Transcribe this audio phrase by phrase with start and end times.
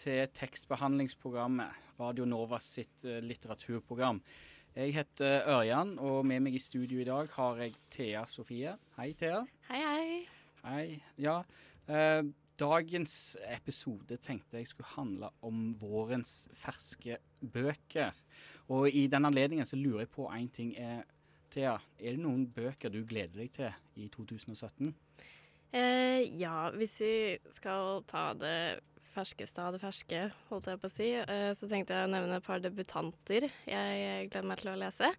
[0.00, 4.20] Til tekstbehandlingsprogrammet, Radio Nova sitt eh, litteraturprogram.
[4.72, 8.76] Jeg heter Ørjan, og med meg i studio i dag har jeg Thea Sofie.
[8.96, 9.42] Hei, Thea.
[9.68, 10.14] Hei, hei.
[10.62, 10.84] Hei.
[11.20, 11.40] Ja,
[11.90, 12.22] eh,
[12.60, 18.16] dagens episode tenkte jeg skulle handle om vårens ferske bøker.
[18.72, 20.72] Og i den anledningen så lurer jeg på én ting.
[20.80, 21.04] Er,
[21.52, 24.94] Thea, er det noen bøker du gleder deg til i 2017?
[25.70, 27.14] Eh, ja, hvis vi
[27.54, 28.80] skal ta det
[29.14, 32.36] ferskeste av det ferske, holdt jeg på å si, eh, så tenkte jeg å nevne
[32.38, 35.10] et par debutanter jeg gleder meg til å lese.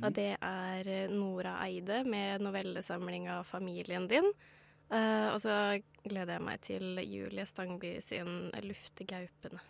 [0.00, 4.32] Og det er eh, Nora Eide med novellesamlinga 'Familien din'.
[4.90, 9.60] Eh, og så gleder jeg meg til Julie Stangby sin 'Lufte gaupene',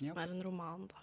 [0.00, 0.12] Ja.
[0.12, 0.96] som er en roman, da.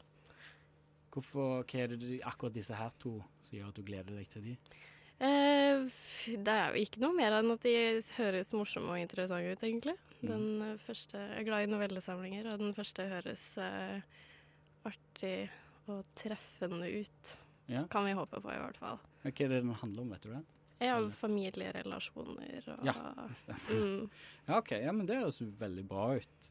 [1.11, 4.41] Hvorfor, hva er det akkurat disse her to som gjør at du gleder deg til
[4.43, 4.57] de?
[5.23, 5.85] Eh,
[6.43, 7.73] det er jo ikke noe mer enn at de
[8.17, 9.95] høres morsomme og interessante ut, egentlig.
[10.19, 10.25] Mm.
[10.27, 14.01] Den eh, første Jeg er glad i novellesamlinger, og den første høres eh,
[14.89, 15.37] artig
[15.87, 17.37] og treffende ut.
[17.71, 17.85] Ja.
[17.91, 18.99] Kan vi håpe på, i hvert fall.
[19.23, 20.43] Hva er det den handler om, vet du det?
[20.83, 22.95] Ja, familierelasjoner og Ja,
[23.69, 24.09] mm.
[24.49, 24.73] Ja, OK.
[24.75, 26.49] Ja, men det høres veldig bra ut.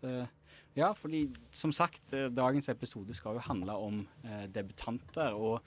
[0.78, 3.98] Ja, fordi som sagt, dagens episode skal jo handle om
[4.54, 5.36] debutanter.
[5.36, 5.60] Og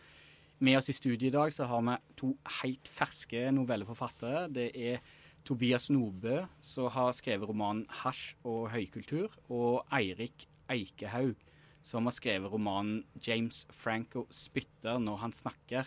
[0.59, 4.48] med oss i studiet i dag så har vi to helt ferske novelleforfattere.
[4.53, 5.02] Det er
[5.45, 11.35] Tobias Nordbø, som har skrevet romanen 'Hasj og høykultur', og Eirik Eikehaug,
[11.84, 15.85] som har skrevet romanen 'James Franco spytter når han snakker'.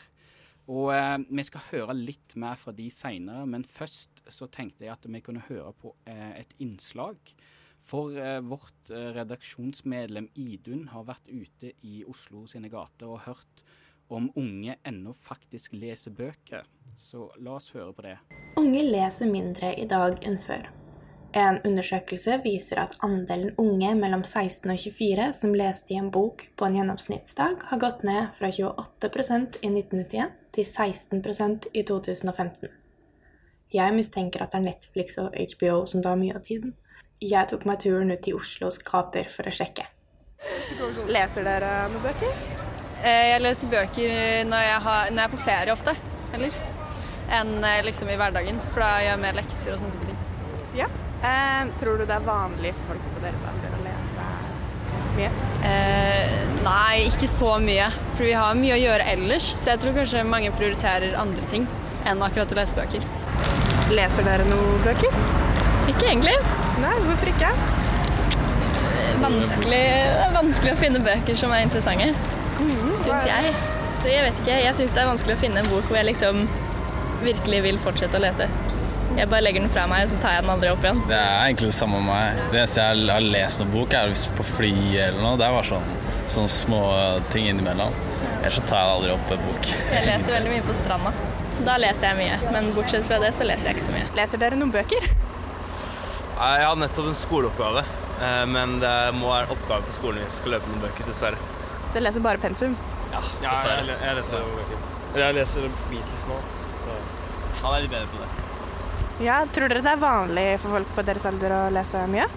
[0.68, 4.92] Og eh, vi skal høre litt mer fra de seinere, men først så tenkte jeg
[4.92, 7.16] at vi kunne høre på eh, et innslag.
[7.88, 13.64] For eh, vårt eh, redaksjonsmedlem Idun har vært ute i Oslo sine gater og hørt
[14.08, 16.66] om unge ennå faktisk leser bøker.
[16.96, 18.16] Så la oss høre på det.
[18.58, 20.68] Unge leser mindre i dag enn før.
[21.36, 26.46] En undersøkelse viser at andelen unge mellom 16 og 24 som leste i en bok
[26.56, 32.72] på en gjennomsnittsdag, har gått ned fra 28% i 1991 til 16% i 2015.
[33.72, 36.72] Jeg mistenker at det er Netflix og HBO som tar mye av tiden.
[37.20, 39.84] Jeg tok meg turen ut i Oslos gater for å sjekke.
[41.12, 42.57] Leser dere noen bøker?
[43.04, 44.14] Eh, Jeg leser bøker
[44.48, 45.94] når jeg, har, når jeg er på ferie ofte,
[46.34, 46.56] eller?
[47.38, 50.18] Enn eh, liksom i hverdagen, for da gjør jeg mer lekser og sånne type ting.
[50.80, 50.88] Ja.
[51.18, 54.26] Eh, tror du det er vanlig for folk på deres alder å lese
[55.18, 55.30] mye?
[55.66, 59.96] Eh, nei, ikke så mye, for vi har mye å gjøre ellers, så jeg tror
[59.98, 61.66] kanskje mange prioriterer andre ting
[62.06, 63.06] enn akkurat å lese bøker.
[63.90, 65.14] Leser dere noen bøker?
[65.90, 66.36] Ikke egentlig.
[66.82, 67.50] Nei, hvorfor ikke?
[69.18, 72.12] Vanskelig, det er vanskelig å finne bøker som er interessante,
[72.58, 73.52] syns jeg.
[73.98, 76.08] Så jeg vet ikke, jeg syns det er vanskelig å finne en bok hvor jeg
[76.12, 76.44] liksom
[77.24, 78.46] virkelig vil fortsette å lese.
[79.16, 81.00] Jeg bare legger den fra meg, og så tar jeg den aldri opp igjen.
[81.08, 82.42] Det er egentlig det samme med meg.
[82.52, 84.72] Det eneste jeg har lest noen bok, er hvis på fly
[85.08, 85.40] eller noe.
[85.40, 85.88] Det var sånn,
[86.30, 86.82] sånne små
[87.32, 87.96] ting innimellom.
[88.38, 89.70] Ellers så tar jeg aldri opp en bok.
[89.90, 91.14] Jeg leser veldig mye på stranda.
[91.66, 94.06] Da leser jeg mye, men bortsett fra det så leser jeg ikke så mye.
[94.20, 95.08] Leser dere noen bøker?
[96.38, 97.82] Jeg har nettopp en skoleoppgave,
[98.22, 101.40] eh, men det må være oppgave på skolen hvis vi skal løpe noen bøker, dessverre.
[101.94, 102.76] Dere leser bare pensum.
[103.12, 104.82] Ja, Ja, jeg, jeg leser bøker.
[105.18, 106.36] Jeg leser Beatles nå.
[107.62, 108.28] Han er litt bedre på det.
[109.24, 112.28] Ja, Tror dere det er vanlig for folk på deres alder å lese mye?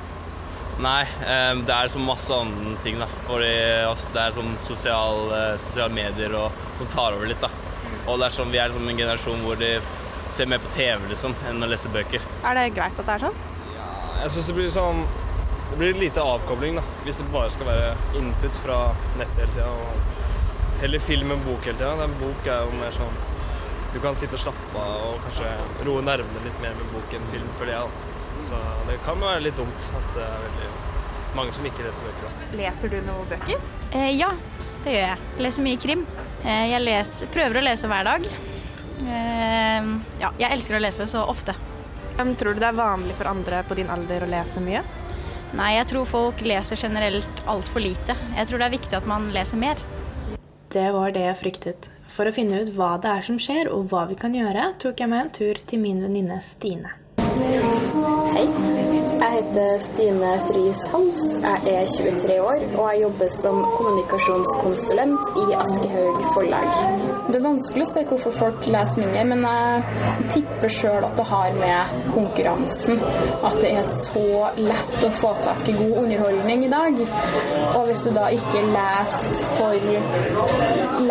[0.82, 3.06] Nei, eh, det er liksom masse andre ting, da.
[3.28, 3.44] For
[3.92, 7.52] oss, det er sånn sosial, eh, sosiale medier og, som tar over litt, da.
[8.08, 9.76] Og det er sånn, vi er liksom en generasjon hvor de
[10.34, 12.24] ser mer på TV, liksom, enn å lese bøker.
[12.48, 13.38] Er det greit at det er sånn?
[14.24, 15.04] Jeg syns det blir sånn
[15.72, 16.84] Det blir lite avkobling, da.
[17.06, 18.80] Hvis det bare skal være input fra
[19.18, 19.72] nettet hele tida.
[20.82, 21.94] Heller film enn bok hele tida.
[22.06, 23.20] En bok er jo mer sånn
[23.92, 25.50] Du kan sitte og slappe av og kanskje
[25.84, 27.90] roe nervene litt mer med bok enn film, føler jeg.
[27.90, 28.46] da.
[28.48, 30.70] Så det kan være litt dumt at det er veldig
[31.36, 32.30] mange som ikke leser bøker.
[32.30, 32.46] da.
[32.62, 33.66] Leser du noen bøker?
[33.92, 34.30] Eh, ja,
[34.86, 35.18] det gjør jeg.
[35.44, 36.06] Leser mye krim.
[36.46, 38.30] Eh, jeg leser, prøver å lese hver dag.
[39.02, 39.92] Eh,
[40.24, 41.56] ja, jeg elsker å lese så ofte.
[42.22, 44.84] Tror du det er vanlig for andre på din alder å lese mye?
[45.52, 48.16] Nei, jeg tror folk leser generelt altfor lite.
[48.38, 49.82] Jeg tror det er viktig at man leser mer.
[50.72, 51.90] Det var det jeg fryktet.
[52.12, 55.04] For å finne ut hva det er som skjer og hva vi kan gjøre, tok
[55.04, 56.96] jeg meg en tur til min venninne Stine.
[58.36, 58.48] Hei.
[59.22, 61.26] Jeg heter Stine Friis Hals.
[61.44, 67.21] Jeg er 23 år og jeg jobber som kommunikasjonskonsulent i Aschehoug forlag.
[67.28, 71.26] Det er vanskelig å se hvorfor folk leser mindre, men jeg tipper sjøl at det
[71.30, 73.02] har med konkurransen.
[73.46, 77.04] At det er så lett å få tak i god underholdning i dag.
[77.76, 79.78] Og hvis du da ikke leser for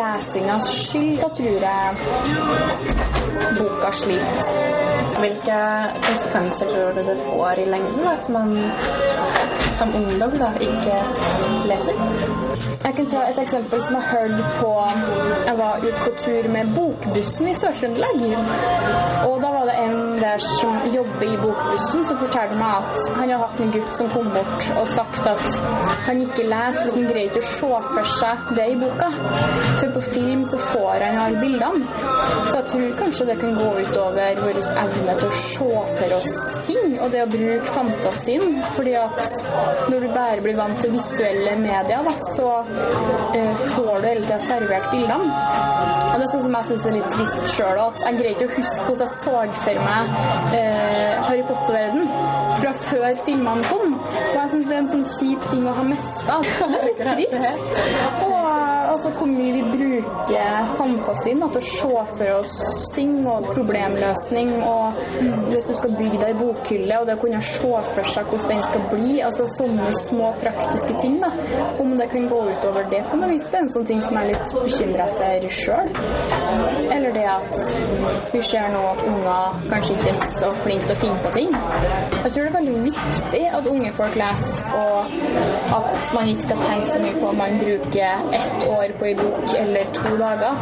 [0.00, 2.98] lesingas skyld, da tror jeg
[3.60, 4.50] boka sliter.
[5.20, 5.58] Hvilke
[6.06, 8.56] konsekvenser tror du det får i lengden at man
[9.78, 10.98] som ungdom da ikke
[11.70, 11.94] leser?
[12.84, 14.70] Jeg kan ta et eksempel som jeg hørte på
[15.46, 18.22] Jeg var ute på tur med Bokbussen i Sør-Trøndelag.
[19.28, 23.22] Og da var det en der som jobber i Bokbussen, som fortalte meg at han
[23.22, 25.60] hadde hatt en gutt som kom bort og sagt at
[26.06, 29.10] han ikke leser, for han greier ikke å se for seg det i boka.
[29.80, 32.08] For på film så får han alle bildene.
[32.46, 35.70] Så jeg tror kanskje det kan gå utover vår evne til å se
[36.00, 36.34] for oss
[36.66, 38.60] ting, og det å bruke fantasien.
[38.74, 39.20] fordi at
[39.90, 42.48] når du bare blir vant til visuelle medier, da, så
[43.36, 45.89] eh, får du hele tida servert bildene.
[45.90, 48.48] Og det er sånn som jeg syns er litt trist sjøl, at jeg greier ikke
[48.48, 50.12] å huske hvordan jeg så for meg
[50.58, 52.10] eh, Harry Potter-verden
[52.60, 53.96] fra før filmene kom.
[54.00, 56.40] Og jeg syns det er en sånn kjip ting å ha mista.
[56.42, 57.82] Det er litt trist.
[58.26, 58.39] Og
[58.90, 62.56] altså hvor mye vi bruker fantasien da, til å se for oss
[62.96, 64.52] ting og problemløsning.
[64.66, 64.98] Og
[65.52, 68.64] hvis du skal bygge deg bokhylle, og det å kunne se for seg hvordan den
[68.66, 71.30] skal bli, altså sånne små praktiske ting, da,
[71.82, 74.18] om det kan gå utover det på noe vis, det er en sånn ting som
[74.18, 75.92] jeg er litt bekymra for sjøl.
[76.90, 81.00] Eller det at vi ser nå at unger kanskje ikke er så flinke til å
[81.04, 81.54] finne på ting.
[81.54, 86.64] Jeg tror det er veldig viktig at unge folk leser, og at man ikke skal
[86.64, 90.54] tenke så mye på om man bruker ett år på en bok eller to dager.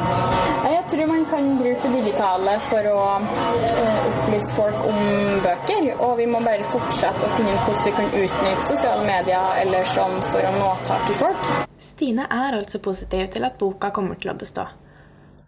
[0.73, 4.99] Jeg tror man kan bruke det digitale for å eh, opplyse folk om
[5.44, 9.62] bøker, og vi må bare fortsette å finne ut hvordan vi kan utnytte sosiale medier
[9.62, 11.50] eller sånn for å nå tak i folk.
[11.79, 14.67] Stine er altså positiv til at boka kommer til å bestå.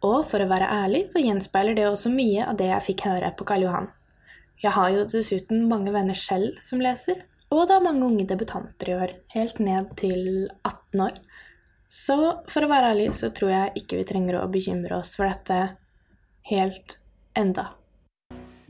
[0.06, 3.34] Og for å være ærlig så gjenspeiler det også mye av det jeg fikk høre
[3.36, 3.90] på Karl Johan.
[4.60, 8.92] Jeg har jo dessuten mange venner selv som leser, og det er mange unge debutanter
[8.92, 10.26] i år, helt ned til
[10.62, 11.16] 18 år.
[11.90, 12.14] Så
[12.46, 15.56] for å være ærlig så tror jeg ikke vi trenger å bekymre oss for dette
[16.46, 17.00] helt
[17.34, 17.72] enda.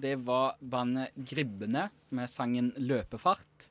[0.00, 3.68] Det var bandet Gribbene med sangen 'Løpefart'.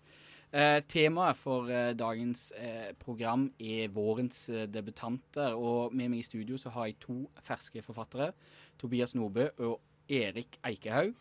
[0.53, 5.57] Eh, temaet for eh, dagens eh, program er vårens eh, debutanter.
[5.57, 8.35] Og med meg i studio så har jeg to ferske forfattere.
[8.77, 11.17] Tobias Nordbø og Erik Eikehaug.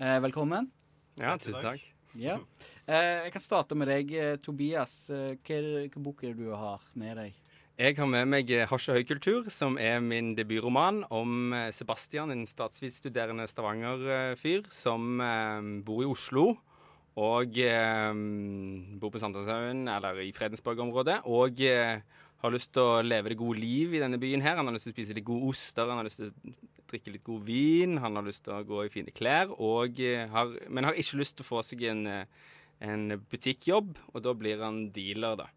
[0.00, 0.72] Eh, velkommen.
[1.20, 1.84] Ja, tusen takk.
[2.16, 2.40] Ja.
[2.88, 5.10] Eh, jeg kan starte med deg, Tobias.
[5.12, 5.60] hva,
[5.92, 7.42] hva bok er det du har med deg?
[7.76, 13.44] Jeg har med meg Hasj og høykultur, som er min debutroman om Sebastian, en statsvitstuderende
[13.50, 15.20] Stavanger-fyr som
[15.84, 16.54] bor i Oslo
[17.16, 18.12] og eh,
[19.00, 21.22] bor på Sankthanshaugen, eller i Fredensborg-området.
[21.32, 22.02] Og eh,
[22.42, 24.58] har lyst til å leve det gode liv i denne byen her.
[24.60, 26.56] Han har lyst til å spise litt gode oster, han har lyst til å
[26.92, 30.28] drikke litt god vin, han har lyst til å gå i fine klær, og, eh,
[30.32, 32.04] har, men har ikke lyst til å få seg en,
[32.84, 35.48] en butikkjobb, og da blir han dealer, da.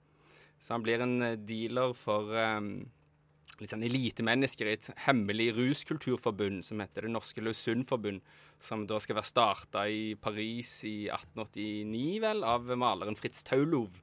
[0.59, 1.17] Så han blir en
[1.47, 2.71] dealer for um,
[3.59, 8.19] litt sånn elitemennesker i et hemmelig ruskulturforbund som heter Det norske Løsundforbund,
[8.63, 14.01] som da skal være starta i Paris i 1889, vel, av maleren Fritz Taulov,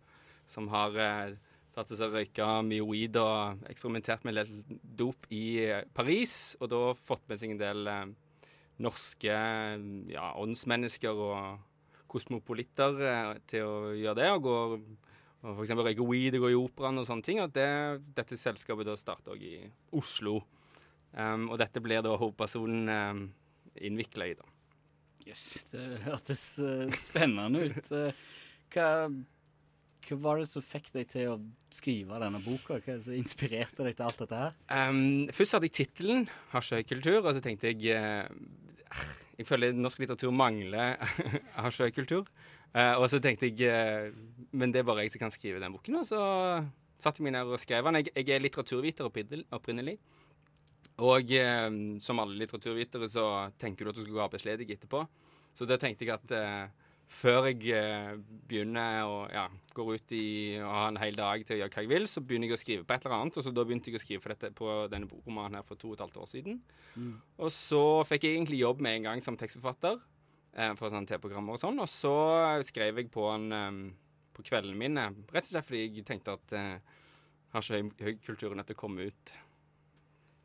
[0.49, 1.37] som har uh,
[1.77, 7.27] tatt seg røyka mye og eksperimentert med litt dop i eh, Paris, og da fått
[7.29, 8.07] med seg en del eh,
[8.81, 9.35] norske
[10.13, 14.79] ja, åndsmennesker og kosmopolitter eh, til å gjøre det, og går
[15.45, 15.75] og f.eks.
[15.77, 17.41] røyke weed og gå i operaen og sånne ting.
[17.45, 17.69] Og det,
[18.17, 19.57] dette selskapet da starter òg i
[19.97, 20.41] Oslo.
[21.17, 23.23] Um, og dette blir da hovedpersonen um,
[23.77, 24.49] innvikla i, da.
[25.27, 27.89] Jøss, yes, det hørtes uh, spennende ut.
[27.91, 28.27] Uh,
[28.75, 28.89] hva,
[30.07, 31.39] hva, var det som fikk deg til å
[31.73, 32.81] skrive denne boka?
[32.85, 34.59] Hva som inspirerte deg til alt dette her?
[34.71, 38.29] Um, først hadde jeg tittelen 'Hasjøykultur', og så tenkte jeg uh,
[39.37, 40.97] Jeg føler norsk litteratur mangler
[41.65, 42.29] hasjøykultur.
[42.75, 44.13] Uh, og så tenkte jeg uh,
[44.53, 46.01] Men det er bare jeg som kan skrive den boken.
[46.03, 46.21] Og så
[47.01, 48.03] satte jeg meg ned og skrev den.
[48.03, 49.97] Jeg, jeg er litteraturviter opprinnelig.
[51.05, 51.69] Og uh,
[52.05, 53.29] som alle litteraturvitere så
[53.61, 55.07] tenker du at du skal gå arbeidsledig etterpå.
[55.57, 56.35] Så da tenkte jeg at
[57.07, 58.19] før jeg
[58.51, 60.27] begynner å ja, går ut i
[60.61, 62.61] å ha en hel dag til å gjøre hva jeg vil, så begynner jeg å
[62.61, 63.39] skrive på et eller annet.
[63.39, 65.95] Og så da begynte jeg å skrive for dette på denne romanen her for to
[65.95, 66.59] og et halvt år siden.
[66.93, 67.15] Mm.
[67.41, 70.03] Og så fikk jeg egentlig jobb med en gang som tekstforfatter.
[70.57, 71.81] Eh, for sånne TV-programmer og sånn.
[71.83, 72.17] Og så
[72.65, 73.81] skrev jeg på en um,
[74.37, 76.97] på kveldene mine, rett og slett fordi jeg tenkte at uh,
[77.55, 79.33] har ikke høy, høykulturen etter å komme ut.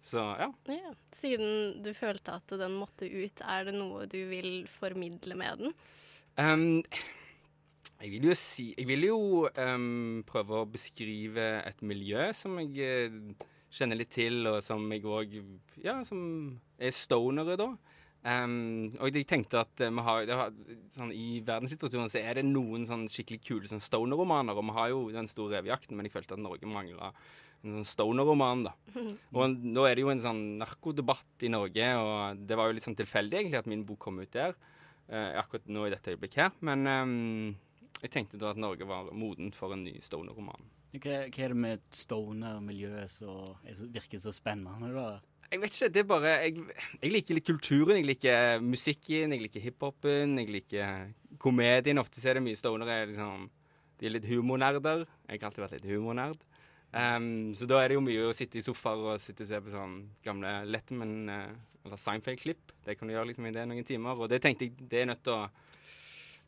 [0.02, 0.48] Så ja.
[0.72, 0.92] ja.
[1.14, 5.76] Siden du følte at den måtte ut, er det noe du vil formidle med den?
[6.40, 6.82] Um,
[8.02, 12.80] Jeg vil jo si Jeg vil jo um, prøve å beskrive et miljø som jeg
[12.82, 15.36] eh, kjenner litt til, og som jeg òg
[15.84, 16.22] Ja, som
[16.82, 17.70] er stonere, da.
[18.22, 20.52] Ehm, og jeg tenkte at eh, vi har, det har
[20.94, 24.92] sånn, I verdenslitteraturen så er det noen sånn skikkelig kule sånn stoner-romaner, og vi har
[24.94, 27.10] jo Den store revejakten, men jeg følte at Norge mangla
[27.62, 28.76] en sånn stoner-roman, da.
[29.38, 32.86] Og nå er det jo en sånn narkodebatt i Norge, og det var jo litt
[32.88, 34.56] sånn tilfeldig egentlig at min bok kom ut der.
[35.12, 36.50] Uh, akkurat nå i dette øyeblikk her.
[36.66, 37.52] Men um,
[38.00, 40.66] jeg tenkte da at Norge var modent for en ny stoner-roman.
[40.92, 45.10] Hva, hva er det med stoner-miljøet som er virker så spennende, da?
[45.52, 46.62] Jeg vet ikke, det er bare jeg,
[47.02, 51.10] jeg liker litt kulturen, jeg liker musikken, jeg liker hiphopen, jeg liker
[51.44, 52.00] komedien.
[52.00, 53.50] Ofte er det mye stonere liksom
[54.00, 55.04] De er litt humornerder.
[55.28, 56.40] Jeg har alltid vært litt humornerd.
[56.92, 59.60] Um, så da er det jo mye å sitte i sofaer og sitte og se
[59.64, 61.52] på sånn gamle Letterman uh,
[61.84, 62.72] eller Seinfeld-klipp.
[62.88, 64.24] Det kan du gjøre liksom i det noen timer.
[64.24, 65.46] Og det tenkte jeg det er nødt til å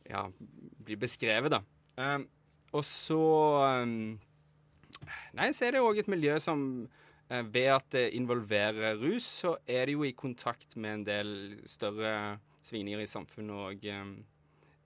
[0.08, 0.26] ja,
[0.84, 1.60] bli beskrevet, da.
[2.00, 2.24] Um,
[2.74, 3.22] og så
[3.84, 4.14] um,
[5.36, 6.60] Nei, så er det òg et miljø som
[7.28, 11.30] ved at det involverer rus, så er det jo i kontakt med en del
[11.68, 13.86] større svingninger i samfunnet og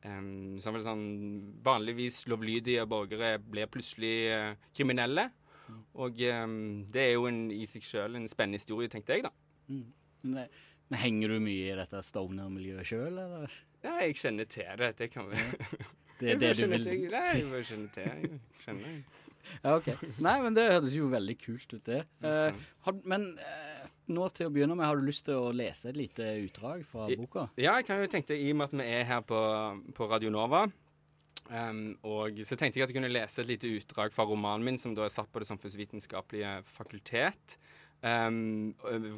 [0.06, 1.04] um, sånn
[1.66, 5.28] Vanligvis lovlydige borgere blir plutselig eh, kriminelle.
[5.98, 6.56] Og um,
[6.88, 9.32] det er jo en, i seg sjøl en spennende historie, tenkte jeg, da.
[9.68, 9.84] Mm.
[10.22, 13.58] Men, men henger du mye i dette stoner-miljøet sjøl, eller?
[13.82, 14.94] Ja, jeg kjenner til det.
[14.98, 15.38] Det kan vi
[16.18, 16.94] Det er det du vil si.
[17.12, 18.08] Nei, jeg bare kjenner til.
[18.08, 18.30] det.
[18.32, 19.26] Jeg kjenner.
[19.64, 19.88] Ja, OK.
[20.22, 22.02] Nei, men det høres jo veldig kult ut, det.
[22.22, 25.54] Er Eh, har, men eh, nå til å begynne med, har du lyst til å
[25.54, 27.48] lese et lite utdrag fra boka?
[27.60, 29.40] Ja, jeg kan jo tenke I og med at vi er her på,
[29.96, 30.66] på Radio Nova,
[31.48, 34.80] um, og så tenkte jeg at jeg kunne lese et lite utdrag fra romanen min,
[34.80, 37.58] som da er satt på Det samfunnsvitenskapelige fakultet.
[37.98, 38.76] Um,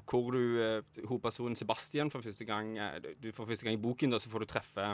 [0.09, 4.15] hvor du, uh, hovedpersonen Sebastian, for første gang eh, du, for første gang i boken
[4.15, 4.87] da, så får du treffe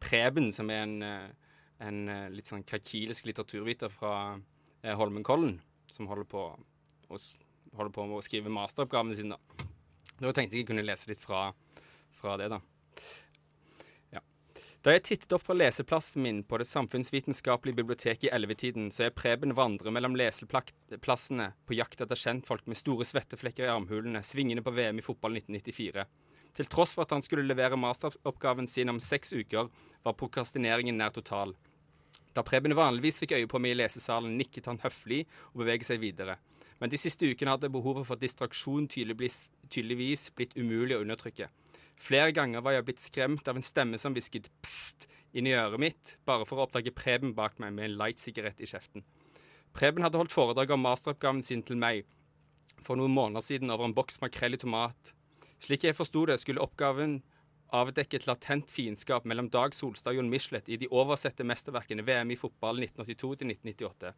[0.00, 1.28] Preben, som er en, eh,
[1.86, 4.42] en eh, litt sånn krakilisk litteraturviter fra eh,
[4.94, 5.58] Holmenkollen,
[5.90, 6.46] som holder på,
[7.10, 7.18] å
[7.76, 9.36] holder på å skrive masteroppgavene sine.
[9.36, 9.66] Da.
[10.20, 11.48] da tenkte jeg jeg kunne lese litt fra,
[12.20, 12.62] fra det, da.
[14.86, 19.16] Da jeg tittet opp fra leseplassen min på Det samfunnsvitenskapelige biblioteket i ellevetiden, så jeg
[19.18, 24.70] Preben vandre mellom leseplassene på jakt etter kjentfolk med store svetteflekker i armhulene, svingende på
[24.76, 26.04] VM i fotball 1994.
[26.54, 29.72] Til tross for at han skulle levere masteroppgaven sin om seks uker,
[30.06, 31.56] var prokrastineringen nær total.
[32.36, 35.22] Da Preben vanligvis fikk øye på meg i lesesalen, nikket han høflig
[35.54, 36.36] og beveget seg videre.
[36.76, 41.48] Men de siste ukene hadde behovet for distraksjon tydeligvis, blitt umulig å undertrykke.
[41.96, 45.80] Flere ganger var jeg blitt skremt av en stemme som hvisket 'pst' inn i øret
[45.80, 49.04] mitt, bare for å oppdage Preben bak meg med en light-sigarett i kjeften.
[49.72, 52.04] Preben hadde holdt foredrag om masteroppgaven sin til meg
[52.84, 55.12] for noen måneder siden over en boks makrell i tomat.
[55.58, 57.22] Slik jeg forsto det, skulle oppgaven
[57.80, 62.32] avdekke et latent fiendskap mellom Dag Solstad og Jon Michelet i de oversette mesterverkene VM
[62.32, 64.12] i fotball 1982-1998.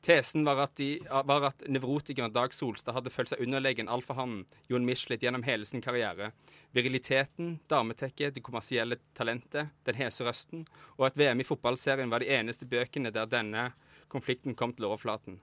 [0.00, 0.94] Tesen var at, de,
[1.28, 5.84] var at nevrotikeren Dag Solstad hadde følt seg underlegen alfahannen Jon Michelet gjennom hele sin
[5.84, 6.30] karriere.
[6.72, 10.64] Viriliteten, dametekket, det kommersielle talentet, den hese røsten,
[10.96, 13.70] og at VM i fotballserien var de eneste bøkene der denne
[14.08, 15.36] konflikten kom til overflaten.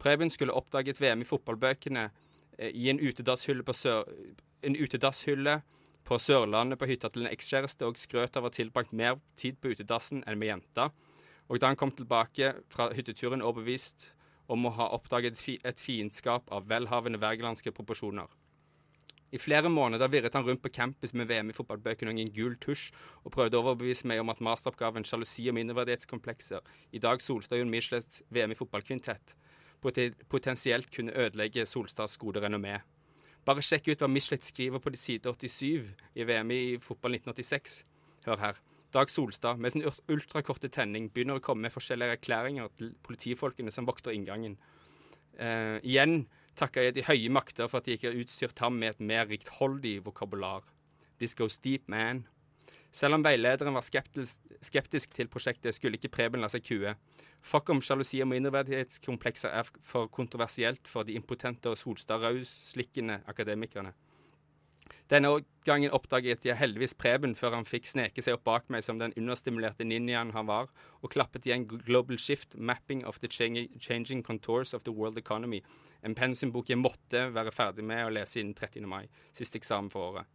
[0.00, 2.06] Preben skulle oppdaget VM i fotballbøkene
[2.56, 4.08] eh, i en utedasshylle på, sør,
[4.64, 5.60] en utedasshylle
[6.10, 9.60] på Sørlandet på hytta til en ekskjæreste og skrøt av å ha tilbrakt mer tid
[9.62, 10.88] på utedassen enn med jenta.
[11.46, 14.10] Og da han kom tilbake fra hytteturen overbevist
[14.50, 18.26] om å ha oppdaget et fiendskap av velhavende wergelandske proporsjoner.
[19.30, 22.56] I flere måneder virret han rundt på campus med VM i fotballbøkene og en gul
[22.58, 22.88] tusj,
[23.22, 27.62] og prøvde å overbevise meg om at masteroppgaven sjalusi og mindreverdighetskomplekser i Dag Solstad og
[27.62, 29.36] Jon Michelets VM i fotballkvintett
[29.80, 32.80] potensielt kunne ødelegge Solstads gode renommé.
[33.48, 37.84] Bare sjekk ut hva Michelet skriver på de side 87 i VM i fotball 1986.
[38.26, 38.58] Hør her.
[38.92, 43.86] Dag Solstad med sin ultrakorte tenning begynner å komme med forskjellige erklæringer til politifolkene som
[43.88, 44.58] vokter inngangen.
[45.38, 46.26] Eh, igjen
[46.58, 49.30] takker jeg de høye makter for at de ikke har utstyrt ham med et mer
[49.30, 50.66] rikholdig vokabular.
[51.22, 52.26] This goes deep, man.
[52.90, 56.94] Selv om veilederen var skeptisk, til prosjektet, skulle ikke Preben la seg kue.
[57.40, 63.94] Fuck om sjalusi og mindreverdighetskomplekser er for kontroversielt for de impotente og Solstad-rausslikkende akademikerne.
[65.10, 65.30] Denne
[65.66, 69.14] gangen oppdaget jeg heldigvis Preben før han fikk sneke seg opp bak meg som den
[69.18, 70.68] understimulerte ninjaen han var,
[71.02, 75.62] og klappet igjen Global Shift, Mapping of the changing Contours of the World Economy,
[76.02, 78.86] en pensumbok jeg måtte være ferdig med å lese innen 30.
[78.86, 80.30] mai, siste eksamen for året.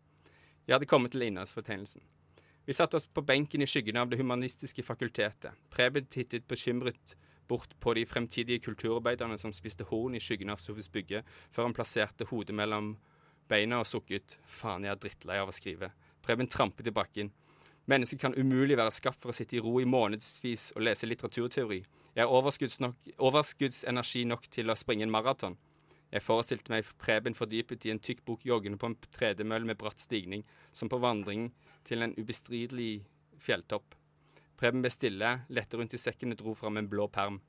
[0.67, 2.03] Jeg hadde kommet til innholdsfortegnelsen.
[2.65, 5.51] Vi satte oss på benken i skyggen av Det humanistiske fakultetet.
[5.69, 7.15] Preben tittet bekymret
[7.47, 11.21] bort på de fremtidige kulturarbeiderne som spiste horn i skyggen av Sofus Bygge,
[11.53, 12.95] før han plasserte hodet mellom
[13.47, 14.39] beina og sukket.
[14.49, 15.91] Faen, jeg er drittlei av å skrive.
[16.25, 17.29] Preben trampet i bakken.
[17.85, 21.83] Mennesket kan umulig være skapt for å sitte i ro i månedsvis og lese litteraturteori.
[22.17, 22.33] Jeg har
[23.29, 25.59] overskuddsenergi nok til å springe en maraton.
[26.09, 30.01] Jeg forestilte meg Preben fordypet i en tykk bok joggende på en tredemølle med bratt
[30.01, 30.41] stigning,
[30.73, 31.51] som på vandring
[31.85, 33.05] til en ubestridelig
[33.41, 33.95] fjelltopp.
[34.59, 37.41] Preben ble stille, lette rundt i sekken og dro fram en blå perm.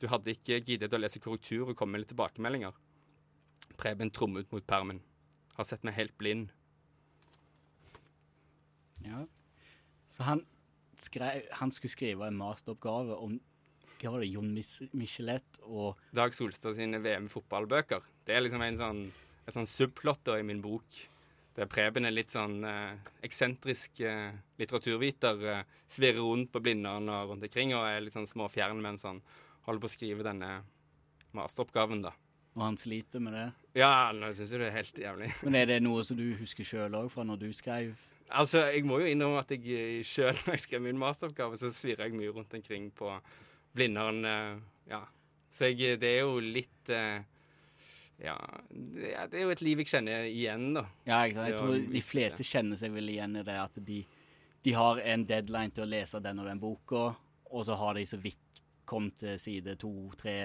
[0.00, 2.76] Du hadde ikke giddet å lese korrektur og komme med litt tilbakemeldinger.
[3.80, 5.02] Preben trommet mot permen.
[5.56, 6.50] Har sett meg helt blind.
[9.04, 9.24] Ja.
[10.08, 10.42] Så han,
[11.00, 13.38] skrev, han skulle skrive en masteroppgave om
[13.96, 18.04] hva var det, Jon Michelet og Dag Solstad sine VM-fotballbøker.
[18.28, 19.04] Det er liksom en sånn,
[19.46, 20.98] en sånn subplotter i min bok.
[21.56, 25.44] Der Preben er litt sånn eh, eksentrisk eh, litteraturviter.
[25.54, 29.22] Eh, svirrer rundt på Blindern og rundt omkring og er litt sånn småfjern mens han
[29.64, 30.50] holder på å skrive denne
[31.36, 32.12] masteroppgaven, da.
[32.56, 33.46] Og han sliter med det.
[33.76, 35.30] Ja, nå syns jeg det er helt jævlig.
[35.44, 37.96] Men er det noe som du husker sjøl òg, fra når du skrev?
[38.32, 42.08] Altså, jeg må jo innrømme at jeg sjøl, når jeg skrev min masteroppgave, så svirrer
[42.08, 43.12] jeg mye rundt omkring på
[43.76, 44.24] Blindern.
[44.24, 44.56] eh,
[44.92, 45.02] Ja.
[45.52, 47.22] Så jeg, det er jo litt eh,
[48.22, 48.36] Ja,
[48.70, 50.86] det er, jo et liv jeg kjenner igjen, da.
[51.04, 51.50] Ja, ikke sant?
[51.50, 54.00] Jeg tror de fleste kjenner seg vel igjen i det at de,
[54.64, 57.10] de har en deadline til å lese den og den boka,
[57.52, 60.38] og så har de så vidt kommet til side to-tre,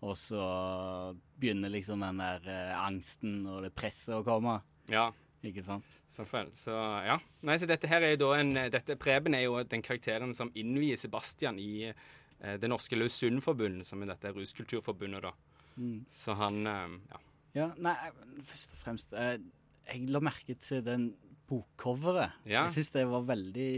[0.00, 0.44] og så
[1.36, 4.56] begynner liksom den der eh, angsten og det presset å komme.
[4.88, 5.10] Ja.
[5.44, 5.86] Ikke sant?
[6.12, 6.56] Selvfølgelig.
[6.60, 6.72] Så
[7.04, 7.16] ja.
[7.48, 10.50] Nei, så dette her er jo da en dette Preben er jo den karakteren som
[10.58, 15.49] innvier Sebastian i eh, Det norske Løsundforbundet, som er dette ruskulturforbundet, da.
[15.76, 16.04] Mm.
[16.12, 17.20] Så han eh, ja.
[17.54, 17.94] Ja, nei,
[18.46, 19.38] først og fremst eh,
[19.90, 21.08] Jeg la merke til den
[21.50, 22.36] bokcoveret.
[22.46, 22.66] Ja.
[22.68, 23.70] Jeg syns det var veldig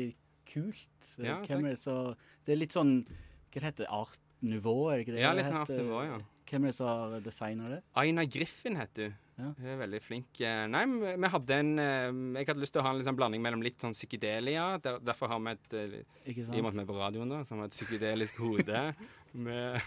[0.53, 0.91] kult.
[1.19, 1.97] Eh, Ja, Hvem er det så
[2.45, 5.23] Det er litt sånn Hva det heter Art Nouveau, er det ikke det?
[5.23, 5.71] Ja, litt sånn Art?
[5.79, 6.21] Nouveau, ja.
[6.53, 7.83] Hvem er det som har designa det?
[7.97, 9.55] Aina Griffin heter hun.
[9.57, 10.41] Hun er veldig flink.
[10.45, 10.83] Eh, Nei,
[11.17, 13.81] vi hadde en eh, Jeg hadde lyst til å ha en liksom blanding mellom litt
[13.81, 14.67] sånn psykedelia.
[14.85, 15.73] Der, derfor har vi et?
[16.29, 18.83] I og med at vi er på radioen, da, så har vi et psykedelisk hode
[19.47, 19.81] med,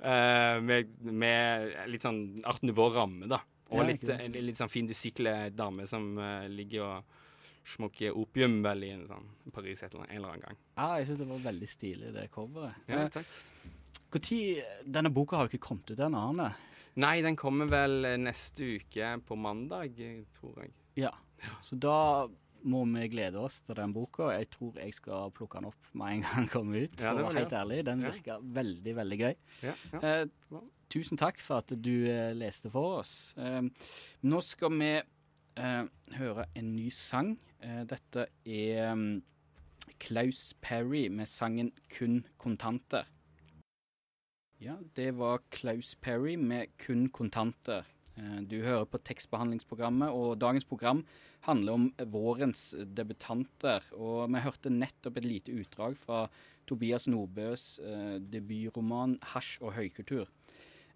[0.00, 3.40] eh, med, med litt sånn Art Nouveau-ramme, da.
[3.70, 7.14] Og Ja, litt, en litt sånn fin disikle dame som uh, ligger og
[7.64, 10.58] smokker opium vel i en sånn Paris et eller annet, en eller annen gang.
[10.76, 12.76] Ja, jeg syns det var veldig stilig, det coveret.
[12.90, 13.26] Ja, Eh, takk.
[14.12, 16.50] Hvor tid Denne boka har jo ikke kommet ut ennå, Arne?
[17.02, 20.74] Nei, den kommer vel eh, neste uke på mandag, eh, tror jeg.
[21.00, 21.10] Ja.
[21.64, 22.28] Så da
[22.64, 24.30] må vi glede oss til den boka.
[24.32, 26.94] Jeg tror jeg skal plukke den opp med en gang den kommer ut.
[26.98, 28.10] For ja, å være helt ærlig, den Ja.
[28.14, 29.34] virka veldig, veldig gøy.
[29.62, 30.00] Ja, ja.
[30.00, 30.60] Eh,
[30.94, 33.34] tusen takk for at du eh, leste for oss.
[33.36, 33.62] Eh,
[34.24, 35.84] nå skal vi eh,
[36.18, 37.36] høre en ny sang.
[37.60, 39.22] Eh, dette er um,
[40.00, 43.04] Klaus Perry med sangen 'Kun kontanter'.
[44.60, 47.84] Ja, det var Klaus Perry med 'Kun kontanter'.
[48.16, 51.04] Eh, Du hører på tekstbehandlingsprogrammet, og dagens program
[51.46, 53.82] handler om vårens debutanter.
[53.92, 56.28] Og vi hørte nettopp et lite utdrag fra
[56.66, 60.30] Tobias Nordbøs eh, debutroman 'Hasj og høykultur'.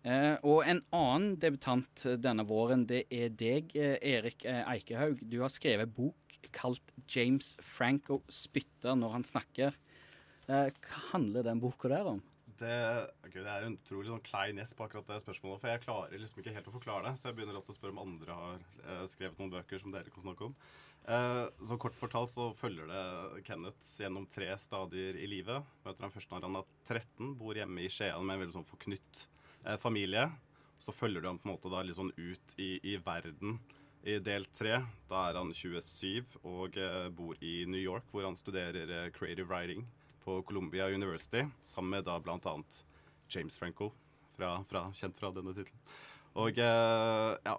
[0.05, 5.19] Eh, og en annen debutant denne våren, det er deg, Erik eh, Eikehaug.
[5.29, 9.75] Du har skrevet bok kalt 'James Franco spytter når han snakker'.
[10.49, 10.73] Hva
[11.13, 12.23] handler den boka der om?
[12.59, 12.75] Det,
[13.23, 16.19] okay, det er en utrolig sånn klein gjest på akkurat det spørsmålet, for jeg klarer
[16.19, 17.15] liksom ikke helt å forklare det.
[17.21, 20.25] Så jeg begynner å spørre om andre har eh, skrevet noen bøker som dere kan
[20.25, 20.57] snakke om.
[21.09, 25.71] Eh, så kort fortalt så følger det Kenneth gjennom tre stadier i livet.
[25.87, 28.69] Møter han først når han er 13, bor hjemme i Skien med en veldig sånn
[28.69, 29.25] forknytt
[29.65, 30.27] eh, familie.
[30.83, 33.61] Så følger du ham på en måte da litt sånn ut i, i verden.
[34.09, 38.39] I del tre, da er han 27 og eh, bor i New York, hvor han
[38.39, 39.87] studerer eh, creative writing
[40.29, 42.85] på Columbia University, sammen med da annet
[43.29, 43.93] James Franco,
[44.37, 45.81] fra, fra, kjent fra denne tittelen.
[46.37, 47.55] Og, eh, ja,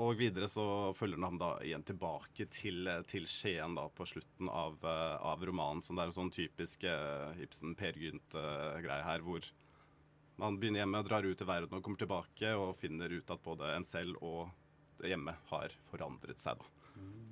[0.00, 0.64] og videre så
[0.96, 5.84] følger han da igjen tilbake til, til Skien da på slutten av, eh, av romanen,
[5.84, 9.44] som det er en sånn typisk eh, Ibsen-Per Gynt-greie her, hvor
[10.40, 13.74] man begynner hjemme, drar ut i verden og kommer tilbake og finner ut at både
[13.76, 17.27] en selv og hjemme har forandret seg, da.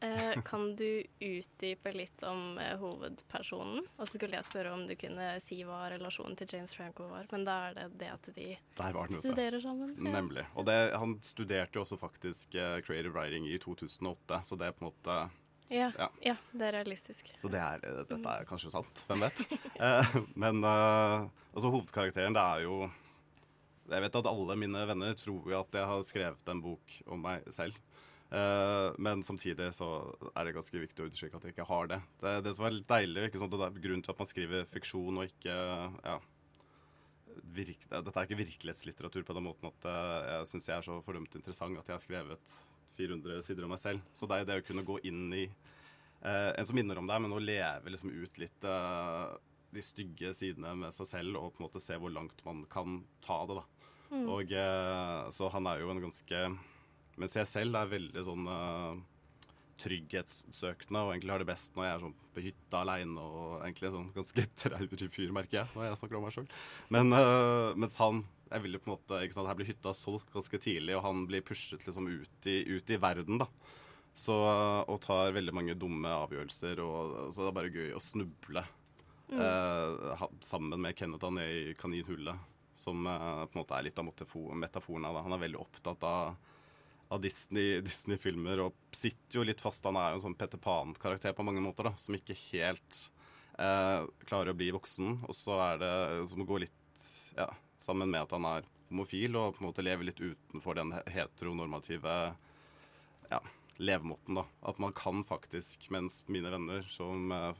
[0.00, 3.86] Eh, kan du utdype litt om eh, hovedpersonen?
[3.96, 7.24] Og så skulle jeg spørre om du kunne si hva relasjonen til James Franco var,
[7.32, 9.94] men da er det det at de den studerer sammen.
[9.96, 10.12] Ja.
[10.18, 10.44] Nemlig.
[10.54, 14.76] Og det, han studerte jo også faktisk eh, creative writing i 2008, så det er
[14.76, 15.16] på en måte
[15.72, 16.10] Ja, Ja.
[16.22, 17.32] ja, det er realistisk.
[17.40, 19.42] Så det er, dette er kanskje sant, hvem vet.
[20.44, 22.84] Men altså hovedkarakteren, det er jo
[23.88, 27.24] Jeg vet at alle mine venner tror jo at jeg har skrevet en bok om
[27.24, 27.74] meg selv.
[28.26, 29.88] Eh, men samtidig så
[30.32, 32.00] er det ganske viktig å understreke at jeg ikke har det.
[32.22, 34.66] Det, det som er litt deilig, ikke sant, det er grunnen til at man skriver
[34.72, 36.16] fiksjon og ikke ja,
[37.56, 40.98] virk, Dette er ikke virkelighetslitteratur på den måten at eh, jeg syns jeg er så
[41.06, 42.58] fordømt interessant at jeg har skrevet
[42.96, 44.04] 400 sider om meg selv.
[44.16, 47.22] Så det er det å kunne gå inn i eh, en som minner om deg,
[47.22, 49.36] men å leve liksom ut litt eh,
[49.76, 53.02] de stygge sidene med seg selv, og på en måte se hvor langt man kan
[53.24, 53.58] ta det.
[53.60, 53.92] da.
[54.10, 54.24] Mm.
[54.32, 56.42] Og eh, Så han er jo en ganske
[57.20, 58.96] Mens jeg selv er veldig sånn uh,
[59.80, 63.90] trygghetssøkende og egentlig har det best når jeg er sånn på hytta aleine og egentlig
[63.90, 66.48] en sånn ganske traurig fyr, merker jeg, når jeg snakker om meg sjøl.
[66.92, 70.30] Men uh, mens han jeg ville på en måte, ikke sant, Her blir hytta solgt
[70.34, 73.40] ganske tidlig, og han blir pushet liksom ut i, ut i verden.
[73.42, 73.48] da.
[74.16, 78.62] Så, og tar veldig mange dumme avgjørelser, og så det er bare gøy å snuble.
[79.28, 79.40] Mm.
[79.42, 82.38] Eh, sammen med Kenneth ned i kaninhullet,
[82.78, 85.24] som eh, på en måte er litt av metaforen av det.
[85.26, 86.36] Han er veldig opptatt av,
[87.08, 89.84] av Disney- Disney-filmer og sitter jo litt fast.
[89.86, 93.02] Han er jo en sånn Petter Pan-karakter på mange måter, da, som ikke helt
[93.58, 95.20] eh, klarer å bli voksen.
[95.28, 95.92] Og så er det
[96.32, 99.84] som å gå litt ja, sammen med at han er homofil og på en måte
[99.84, 102.16] lever litt utenfor den heteronormative
[103.30, 103.40] ja,
[103.76, 104.40] levemåten.
[104.40, 104.46] da.
[104.62, 107.52] At man kan faktisk, mens mine venner som eh,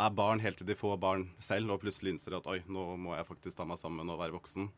[0.00, 3.16] er barn helt til de får barn selv, og plutselig innser at oi, nå må
[3.16, 4.70] jeg faktisk ta meg sammen og være voksen.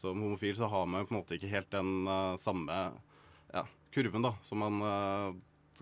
[0.00, 2.76] Som homofil så har man på en måte ikke helt den uh, samme
[3.52, 5.34] ja, kurven da, som man eh,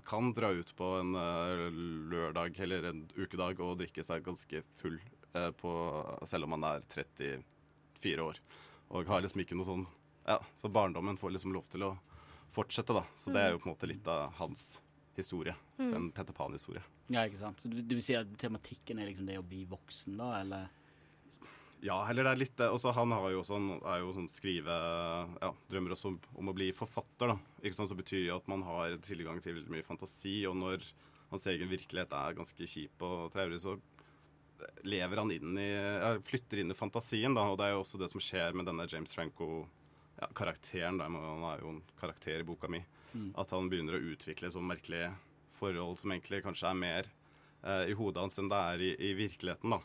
[0.06, 1.68] kan dra ut på en eh,
[2.12, 4.98] lørdag eller en ukedag og drikke seg ganske full
[5.34, 5.72] eh, på,
[6.28, 8.42] selv om man er 34 år.
[8.88, 9.88] Og har liksom ikke noe sånn
[10.28, 11.94] Ja, så barndommen får liksom lov til å
[12.52, 13.04] fortsette, da.
[13.16, 14.78] Så det er jo på en måte litt av hans
[15.16, 15.54] historie.
[15.78, 15.92] Mm.
[15.96, 16.82] En Petter Pan-historie.
[17.08, 17.60] Ja, ikke sant.
[17.60, 20.68] Så du, du vil si at tematikken er liksom det å bli voksen, da, eller?
[21.84, 22.68] Ja, eller det er litt det.
[22.74, 24.74] Også han har jo sånn, er jo sånn skrive
[25.38, 27.36] Ja, drømmer også om, om å bli forfatter, da.
[27.62, 30.88] Ikke sånn, Så betyr jo at man har tilgang til veldig mye fantasi, og når
[31.30, 33.76] hans egen virkelighet er ganske kjip og traurig, så
[34.88, 37.46] lever han inn i ja, Flytter inn i fantasien, da.
[37.52, 40.98] Og det er jo også det som skjer med denne James Franco-karakteren.
[40.98, 42.82] da, Han er jo en karakter i boka mi.
[43.12, 43.30] Mm.
[43.38, 45.12] At han begynner å utvikle sånn merkelige
[45.54, 47.06] forhold som egentlig kanskje er mer
[47.62, 49.80] eh, i hodet hans enn det er i, i virkeligheten, da.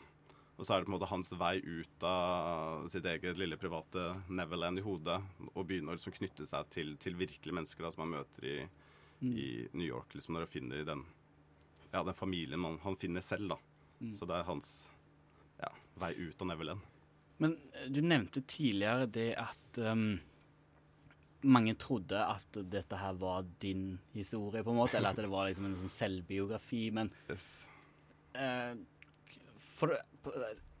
[0.54, 4.04] Og så er det på en måte hans vei ut av sitt eget lille private
[4.30, 5.16] Neverland i hodet
[5.54, 8.58] og begynner å liksom knytte seg til, til virkelige mennesker da, som han møter i,
[9.22, 9.36] Mm.
[9.38, 10.12] i New York.
[10.14, 11.04] liksom Når han finner den,
[11.92, 13.48] ja, den familien man, han finner selv.
[13.48, 13.56] da.
[14.00, 14.14] Mm.
[14.14, 14.88] Så det er hans
[15.62, 16.80] ja, vei ut av Neverland.
[17.38, 20.18] Men eh, du nevnte tidligere det at um,
[21.46, 25.48] mange trodde at dette her var din historie, på en måte, eller at det var
[25.48, 27.10] liksom en sånn selvbiografi, men
[28.34, 28.74] eh,
[29.74, 29.94] for,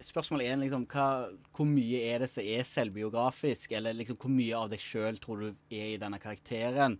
[0.04, 1.06] Spørsmålet er liksom hva,
[1.54, 5.44] hvor mye er det som er selvbiografisk, eller liksom hvor mye av deg sjøl tror
[5.44, 6.98] du er i denne karakteren?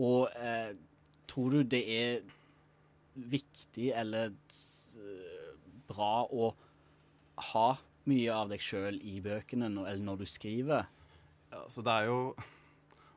[0.00, 0.72] Og eh,
[1.28, 2.22] tror du det er
[3.16, 4.32] viktig eller
[5.88, 6.50] bra å
[7.52, 7.68] ha
[8.06, 10.86] mye av deg sjøl i bøkene når, eller når du skriver?
[11.52, 12.20] Ja, så det er jo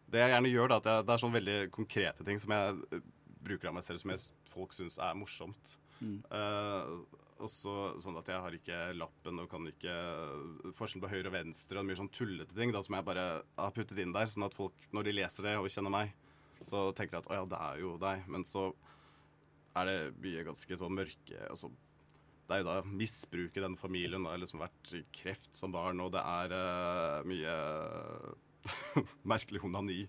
[0.10, 2.78] Det jeg gjerne gjør, da, at jeg, det er sånn veldig konkrete ting som jeg
[2.98, 3.10] eh,
[3.46, 5.76] bruker av meg selv som jeg, folk syns er morsomt.
[6.02, 6.15] Mm.
[6.34, 7.73] Eh, og så
[8.04, 9.93] sånn at jeg har ikke lappen og kan ikke
[10.75, 13.75] forskjell på høyre og venstre og mye sånn tullete ting da, som jeg bare har
[13.75, 16.12] puttet inn der, sånn at folk, når de leser det og kjenner meg,
[16.65, 18.25] så tenker de at å ja, det er jo deg.
[18.32, 18.69] Men så
[19.80, 21.69] er det mye ganske sånn mørke altså,
[22.49, 24.25] Det er jo da misbruk i den familien.
[24.25, 27.56] Det har liksom vært kreft som barn, og det er uh, mye
[29.32, 30.02] merkelig onani.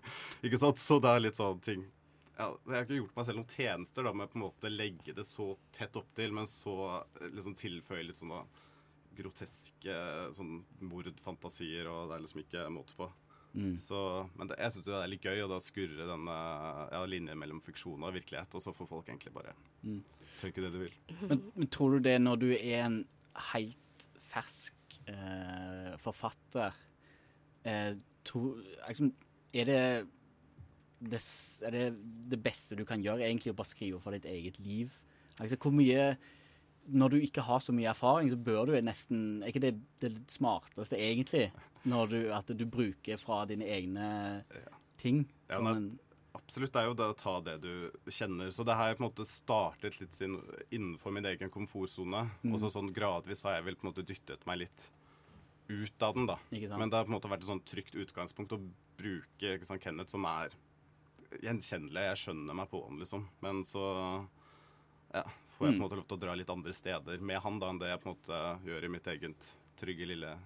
[0.43, 0.81] Ikke sant?
[0.81, 1.87] Så det er litt sånn ting
[2.41, 5.13] ja, Jeg har ikke gjort meg selv noen tjenester da, med på en måte legge
[5.17, 6.75] det så tett opp til, men så
[7.21, 8.41] eh, liksom tilføye litt sånne
[9.17, 9.95] groteske
[10.35, 13.07] sånn mordfantasier, og det er liksom ikke måte på.
[13.51, 13.73] Mm.
[13.83, 13.97] Så,
[14.39, 16.35] men det, jeg syns det er litt gøy å da skurre denne
[16.93, 20.03] ja, linjen mellom fiksjon og virkelighet, og så får folk egentlig bare Mm.
[20.39, 20.95] tenke det de vil.
[21.25, 22.99] Men, men tror du det når du er en
[23.51, 26.75] helt fersk eh, forfatter
[27.65, 28.43] eh, to,
[28.87, 29.09] liksom,
[29.51, 29.79] er, det,
[31.01, 31.19] det,
[31.65, 31.85] er det
[32.29, 34.93] det beste du kan gjøre, egentlig å bare skrive for ditt eget liv?
[35.39, 36.15] Altså, hvor mye
[36.91, 40.11] Når du ikke har så mye erfaring, så bør du nesten Er ikke det det
[40.33, 41.51] smarteste, egentlig?
[41.85, 44.43] Når du, at du bruker fra dine egne
[44.97, 45.27] ting?
[45.49, 45.99] Ja, som en-
[46.33, 46.71] absolutt.
[46.73, 48.51] Det er jo det å ta det du kjenner.
[48.53, 50.39] Så det har på en måte startet litt sin,
[50.71, 52.29] innenfor min egen komfortsone.
[52.43, 52.53] Mm.
[52.53, 54.89] Og så sånn gradvis har jeg vel på en måte dyttet meg litt
[55.69, 56.37] ut av den, da.
[56.51, 58.59] Men det har på en måte vært et sånn trygt utgangspunkt å
[58.97, 60.51] bruke sant, Kenneth, som er
[61.41, 62.03] gjenkjennelig.
[62.09, 63.25] Jeg skjønner meg på han, liksom.
[63.41, 63.83] Men så
[65.13, 65.23] ja,
[65.55, 65.81] får jeg på en Mm.
[65.83, 68.09] måte lov til å dra litt andre steder med han da, enn det jeg på
[68.09, 70.37] en måte gjør i mitt eget trygge, lille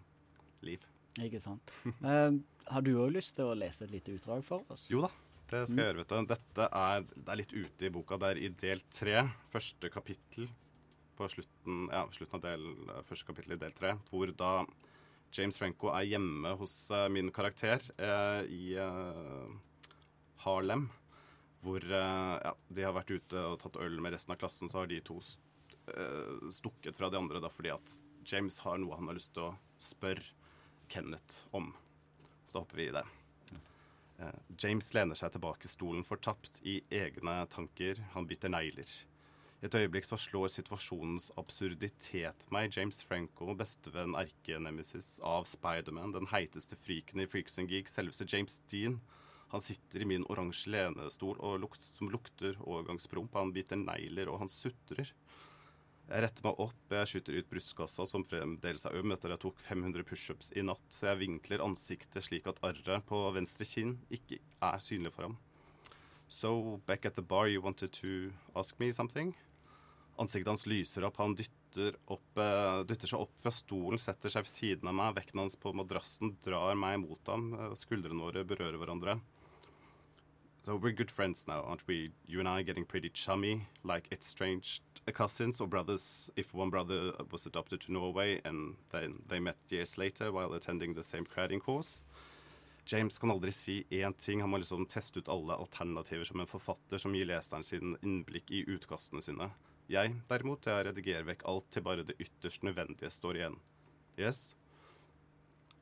[0.61, 0.79] liv.
[1.21, 1.71] Ikke sant.
[2.03, 2.31] Eh,
[2.71, 4.87] har du òg lyst til å lese et lite utdrag for oss?
[4.89, 5.09] Jo da,
[5.49, 5.77] det skal Mm.
[5.77, 5.97] jeg gjøre.
[5.97, 6.25] vet du.
[6.33, 8.17] Dette er, det er litt ute i boka.
[8.19, 10.49] Det er i del tre, første kapittel
[11.17, 14.65] på slutten, ja, slutten av del, første kapittel i del tre, hvor da
[15.31, 19.47] James Franco er hjemme hos uh, min karakter uh, i eh,
[20.45, 20.89] Harlem.
[21.63, 24.83] hvor eh, ja, de har vært ute og tatt øl med resten av klassen, så
[24.83, 25.17] har de to
[25.89, 29.47] eh, stukket fra de andre da, fordi at James har noe han har lyst til
[29.47, 30.33] å spørre
[30.91, 31.71] Kenneth om.
[32.45, 33.05] Så da hopper vi i det.
[34.19, 37.99] Eh, James lener seg tilbake stolen fortapt i egne tanker.
[38.13, 38.89] Han biter negler.
[39.61, 42.75] I et øyeblikk så slår situasjonens absurditet meg.
[42.75, 48.59] James Franco, bestevenn erkenemesis av Spiderman, den heiteste friken i Freaks and Geeks, selveste James
[48.71, 48.99] Dean.
[49.53, 53.35] Han sitter i min oransje lenestol lukt, som lukter overgangspromp.
[53.37, 55.13] Han biter negler, og han sutrer.
[56.05, 59.61] Jeg retter meg opp, jeg skyter ut brystkassa, som fremdeles er øm etter jeg tok
[59.65, 64.37] 500 pushups i natt, så jeg vinkler ansiktet slik at arret på venstre kinn ikke
[64.37, 65.39] er synlig for ham.
[66.27, 69.33] So, back at the bar, you wanted to ask me something?
[70.21, 74.45] Ansiktet hans lyser opp, han dytter, opp, eh, dytter seg opp fra stolen, setter seg
[74.45, 78.45] ved siden av meg, vekten hans på madrassen drar meg mot ham, eh, skuldrene våre
[78.45, 79.19] berører hverandre.
[80.65, 82.09] So we're good friends now, aren't we?
[82.25, 84.81] You and I getting pretty chummy, like estranged
[85.13, 86.31] cousins or brothers.
[86.35, 90.95] If one brother was adopted to Norway and then they met years later while attending
[90.95, 92.01] the same cradding course.
[92.83, 94.41] James kan aldri si én ting.
[94.41, 98.49] Han må liksom teste ut alle alternativer som en forfatter som gir leseren sin innblikk
[98.49, 99.51] i utkastene sine.
[99.87, 103.61] Jeg, derimot, jeg redigerer vekk alt til bare det ytterst nødvendige står igjen.
[104.17, 104.55] Yes?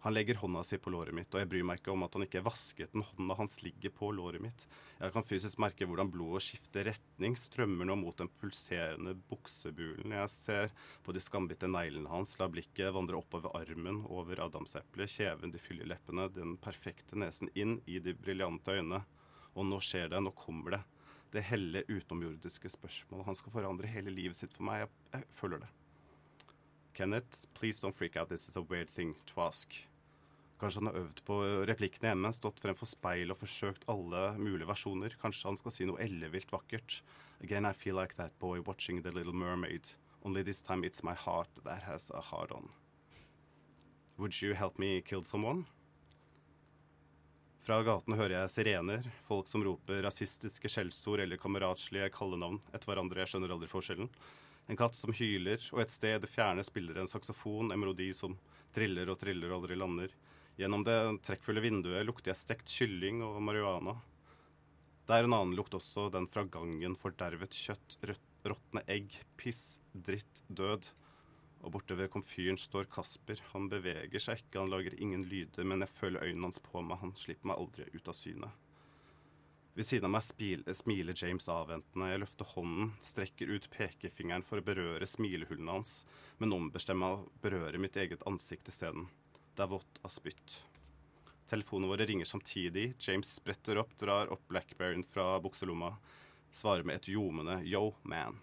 [0.03, 2.25] Han legger hånda si på låret mitt, og jeg bryr meg ikke om at han
[2.25, 4.65] ikke vasket den hånda hans ligger på låret mitt.
[4.97, 10.11] Jeg kan fysisk merke hvordan blodet skifter retning, strømmer nå mot den pulserende buksebulen.
[10.11, 10.73] Jeg ser
[11.05, 15.87] på de skambitte neglene hans, lar blikket vandre oppover armen, over adamseplet, kjeven, de fyller
[15.93, 19.05] leppene, den perfekte nesen inn i de briljante øynene.
[19.55, 20.81] Og nå skjer det, nå kommer det.
[21.31, 23.29] Det helle utenomjordiske spørsmålet.
[23.29, 24.83] Han skal forandre hele livet sitt for meg.
[24.83, 25.71] Jeg, jeg føler det.
[26.93, 28.27] Kenneth, please don't freak out.
[28.27, 29.87] This is a weird thing to ask.
[30.61, 31.37] Kanskje han har øvd på
[31.67, 35.17] replikkene hjemme, stått fremfor speil og forsøkt alle mulige versjoner.
[35.21, 37.01] Kanskje han skal si noe ellevilt vakkert.
[37.43, 39.95] Again I feel like that boy watching The Little Mermaid.
[40.23, 42.69] Only this time it's my heart that has a heart on.
[44.17, 45.65] Would you help me kill someone?
[47.63, 53.21] Fra gaten hører jeg sirener, folk som roper rasistiske skjellsord eller kameratslige kallenavn etter hverandre.
[53.23, 54.09] Jeg skjønner aldri forskjellen.
[54.67, 58.35] En katt som hyler, og et sted det fjerne spiller en saksofon, en melodi som
[58.75, 60.11] triller og triller og aldri lander.
[60.59, 63.95] Gjennom det trekkfulle vinduet lukter jeg stekt kylling og marihuana.
[65.03, 66.93] Det er en annen lukt også, den fra gangen.
[66.99, 67.97] Fordervet kjøtt,
[68.45, 70.85] råtne egg, piss, dritt, død.
[71.63, 73.41] Og borte ved komfyren står Kasper.
[73.53, 77.01] Han beveger seg ikke, han lager ingen lyder, men jeg føler øynene hans på meg.
[77.01, 78.61] Han slipper meg aldri ut av synet.
[79.73, 82.11] Ved siden av meg smiler James avventende.
[82.11, 86.03] Jeg løfter hånden, strekker ut pekefingeren for å berøre smilehullene hans,
[86.37, 89.07] men ombestemmer meg å berøre mitt eget ansikt isteden.
[89.53, 90.63] Det er vått av spytt.
[91.49, 92.95] Telefonene våre ringer samtidig.
[92.99, 95.91] James spretter opp, drar opp Blackberryen fra bukselomma,
[96.51, 98.39] svarer med et ljomende 'yo, man'.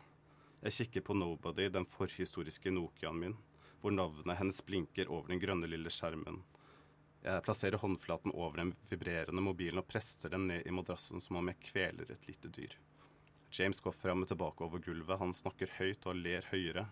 [0.63, 3.37] Jeg kikker på Nobody, den forhistoriske Nokiaen min,
[3.81, 6.43] hvor navnet hennes blinker over den grønne lille skjermen.
[7.25, 11.49] Jeg plasserer håndflaten over den vibrerende mobilen og presser den ned i madrassen som om
[11.49, 12.77] jeg kveler et lite dyr.
[13.51, 15.19] James går fram og tilbake over gulvet.
[15.19, 16.87] Han snakker høyt og ler høyere.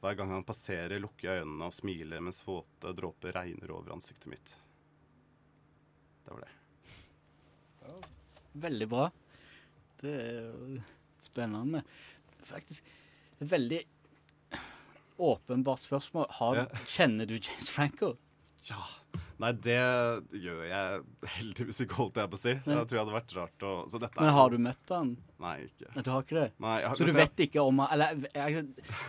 [0.00, 4.30] Hver gang han passerer, lukker jeg øynene og smiler mens våte dråper regner over ansiktet
[4.32, 4.54] mitt.
[6.24, 6.54] Det var det.
[8.64, 9.10] Veldig bra.
[10.00, 10.80] Det er jo
[11.20, 11.82] spennende.
[12.48, 12.88] Faktisk
[13.40, 13.82] et veldig
[15.20, 16.26] åpenbart spørsmål.
[16.40, 16.66] Har, Ja.
[16.86, 18.14] Kjenner du James Franco?
[18.68, 18.82] Ja.
[19.40, 19.76] Nei, det
[20.36, 21.02] gjør jeg
[21.38, 22.52] heldigvis ikke, holdt jeg på å si.
[22.60, 25.14] Det tror jeg hadde vært rart å så dette er Men har du møtt han?
[25.40, 25.88] Nei, ikke.
[25.94, 26.48] Nei, Du har ikke det?
[26.60, 27.48] Nei, jeg har- Så du vet jeg...
[27.48, 28.66] ikke om han Eller jeg,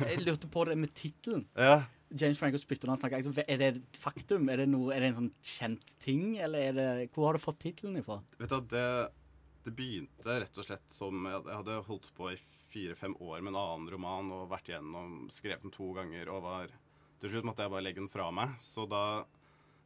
[0.08, 1.44] jeg lurte på det med tittelen.
[1.60, 1.82] Ja.
[2.16, 3.18] James Franco spytter når han snakker.
[3.20, 4.48] Altså, Er det et faktum?
[4.52, 7.44] Er det, noe, er det en sånn kjent ting, eller er det Hvor har du
[7.44, 8.22] fått tittelen ifra?
[8.40, 8.86] Vet du, det,
[9.68, 12.40] det begynte rett og slett som Jeg hadde holdt på i
[12.72, 16.72] fire-fem år med en annen roman og vært igjennom, skrevet den to ganger og var
[17.20, 18.56] Til slutt måtte jeg bare legge den fra meg.
[18.64, 19.26] Så da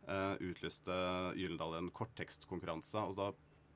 [0.05, 0.95] utlyste
[1.37, 3.29] Gyldendal en korttekstkonkurranse, og da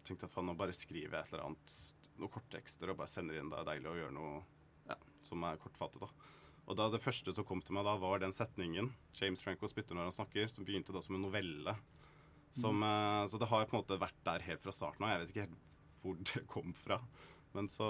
[0.05, 1.77] tenkte jeg faen, nå bare skriver jeg et eller annet,
[2.19, 3.49] noen korttekster og bare sender inn.
[3.51, 4.41] Det er deilig å gjøre noe
[4.89, 6.35] ja, som er kortfattet, da.
[6.69, 9.97] Og da det første som kom til meg da, var den setningen James Franco spytter
[9.97, 11.73] når han snakker, som begynte da som en novelle.
[12.53, 15.15] Som, eh, så det har på en måte vært der helt fra starten av.
[15.15, 15.65] Jeg vet ikke helt
[16.03, 16.99] hvor det kom fra.
[17.57, 17.87] Men så,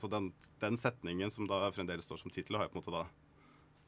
[0.00, 0.30] så den,
[0.62, 3.04] den setningen som da fremdeles står som tittel, har jeg på en måte da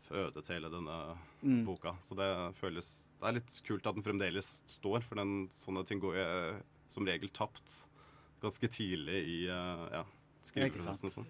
[0.08, 0.96] fødet hele denne
[1.42, 1.64] Mm.
[1.64, 1.94] boka.
[2.04, 2.26] Så det
[2.58, 6.58] føles Det er litt kult at den fremdeles står, for den, sånne ting går eh,
[6.88, 7.86] som regel tapt
[8.42, 10.04] ganske tidlig i eh, ja,
[10.44, 11.26] skriveprosessen og sånn.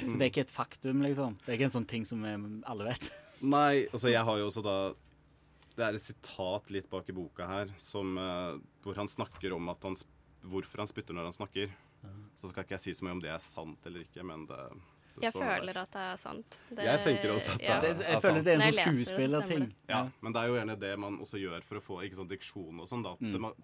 [0.00, 1.36] Så det er ikke et faktum, liksom?
[1.44, 2.24] Det er ikke en sånn ting som
[2.64, 3.10] alle vet?
[3.40, 4.74] Nei, altså jeg har jo også da
[5.76, 9.68] Det er et sitat litt bak i boka her som, eh, hvor han snakker om
[9.70, 9.94] at han,
[10.42, 11.70] hvorfor han spytter når han snakker.
[12.36, 14.58] Så skal ikke jeg si så mye om det er sant eller ikke, men det
[15.20, 15.40] Jeg der.
[15.40, 16.58] føler at det er sant.
[16.70, 17.76] Det, jeg tenker også at det ja.
[17.76, 18.44] er, Det- jeg er føler sant.
[18.44, 19.74] det er en Når sånn jeg skuespillerting.
[19.88, 22.28] Ja, men det er jo gjerne det man også gjør for å få ikke sånn
[22.30, 23.02] diksjon og sånn.
[23.02, 23.16] da.
[23.20, 23.32] Mm.
[23.32, 23.54] Det må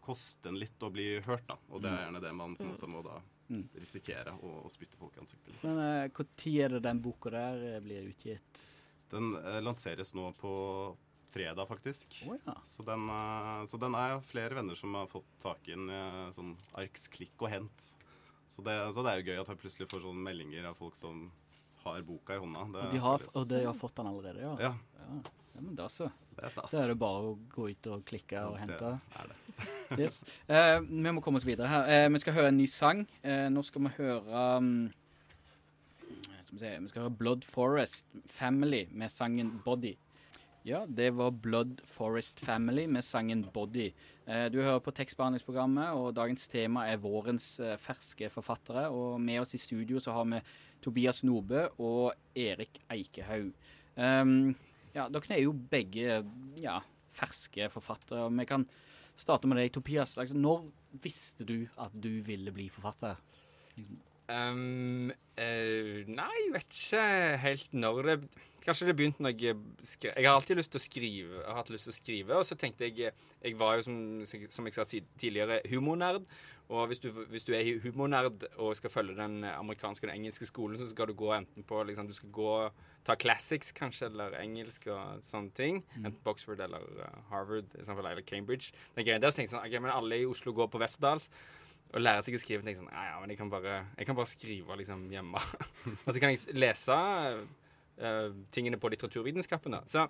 [0.00, 1.56] koste en litt å bli hørt, da.
[1.70, 3.68] Og det er gjerne det man på en måte må da Mm.
[3.78, 5.62] risikere å, å spytte folk i ansiktet litt.
[5.62, 8.62] Men uh, er det den boka der eh, blir utgitt?
[9.12, 10.96] Den uh, lanseres nå på
[11.30, 12.24] fredag, faktisk.
[12.26, 12.56] Oh, ja.
[12.64, 16.32] Så den, uh, så den er flere venner som har fått tak i en uh,
[16.34, 17.86] sånn arks klikk og hent.
[18.46, 20.94] Så det, så det er jo gøy at jeg plutselig får sånne meldinger av folk
[20.98, 21.26] som
[21.86, 22.68] har boka i hånda.
[22.72, 24.54] Det Og de har, og de har fått den allerede, ja?
[24.60, 24.72] Ja.
[25.00, 25.18] ja.
[25.56, 26.10] Ja, men da så.
[26.36, 26.72] Det er stas.
[26.74, 28.90] Da er det bare å gå ut og klikke og det hente.
[29.16, 29.36] er det.
[30.02, 30.18] yes.
[30.52, 31.88] Eh, vi må komme oss videre her.
[31.88, 33.06] Eh, vi skal høre en ny sang.
[33.24, 34.68] Eh, nå skal vi høre um,
[36.02, 39.94] skal vi, se, vi skal høre Blood Forest Family med sangen Body.
[40.66, 43.92] Ja, det var Blood Forest Family med sangen Body.
[44.26, 48.88] Eh, du hører på tekstbehandlingsprogrammet, og dagens tema er vårens eh, ferske forfattere.
[48.90, 50.40] Og med oss i studio så har vi
[50.82, 53.54] Tobias Nobø og Erik Eikehaug.
[53.94, 54.56] Um,
[54.90, 56.18] ja, dere er jo begge
[56.58, 56.80] ja,
[57.14, 58.26] ferske forfattere.
[58.34, 58.66] Vi kan
[59.14, 60.18] starte med deg, Tobias.
[60.18, 60.66] Altså, når
[60.98, 63.22] visste du at du ville bli forfatter?
[63.78, 64.02] Liksom.
[64.26, 67.06] Um, uh, nei, jeg vet ikke
[67.44, 68.16] helt når det
[68.66, 69.54] Kanskje det begynte når jeg
[69.86, 72.38] skrev Jeg har alltid lyst til å skrive, jeg har hatt lyst til å skrive,
[72.40, 73.98] og så tenkte jeg Jeg var jo, som,
[74.50, 74.86] som jeg sa
[75.20, 76.26] tidligere, humornerd.
[76.66, 80.48] Og hvis du, hvis du er humornerd og skal følge den amerikanske og den engelske
[80.48, 82.54] skolen, så skal du gå enten på liksom, Du skal gå
[83.06, 85.78] ta classics, kanskje, eller engelsk og sånne ting.
[86.00, 88.72] Enten Boxford eller uh, Harvard eller Cambridge.
[88.96, 91.30] Den greia der så tenkte jeg sånn, ok, men alle i Oslo går på Westerdals
[91.94, 92.64] og lære seg å skrive.
[92.64, 95.42] tenker sånn, ja, men jeg kan bare, jeg kan bare skrive liksom hjemme.
[96.06, 99.76] og så kan jeg lese uh, tingene på litteraturvitenskapen.
[99.78, 99.82] da.
[99.86, 100.06] Så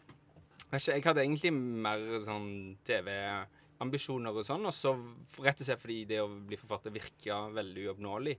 [0.91, 2.49] jeg hadde egentlig mer sånn
[2.87, 4.97] TV-ambisjoner og sånn, og så
[5.45, 8.39] rett og slett fordi det å bli forfatter virka veldig uoppnåelig.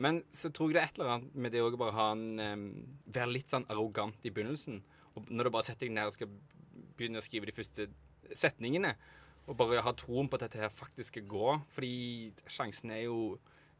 [0.00, 2.62] Men så tror jeg det er et eller annet med det å bare ha en
[3.10, 4.78] Være litt sånn arrogant i begynnelsen.
[5.18, 6.30] Og når du bare setter deg ned og skal
[6.96, 7.88] begynne å skrive de første
[8.38, 8.94] setningene,
[9.50, 11.94] og bare ha troen på at dette her faktisk skal gå, fordi
[12.46, 13.20] sjansen er jo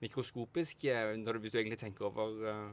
[0.02, 2.70] mikroskopisk eh, hvis du egentlig tenker over uh,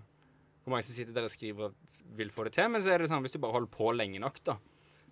[0.63, 2.71] hvor mange som sitter der og skriver at vil få det til.
[2.71, 4.57] Men så er det sånn, hvis du bare holder på lenge nok, da,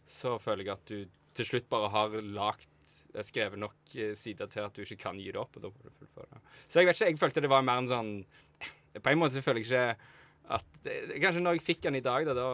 [0.07, 4.65] så føler jeg at du til slutt bare har lagt, eh, skrevet nok sider til
[4.65, 5.59] at du ikke kan gi det opp.
[5.59, 6.41] og da må du fullføre.
[6.65, 8.13] Så jeg vet ikke, jeg følte det var mer en sånn
[8.95, 10.13] På en måte så føler jeg ikke
[10.55, 10.85] at
[11.19, 12.47] Kanskje når jeg fikk den i dag, da, da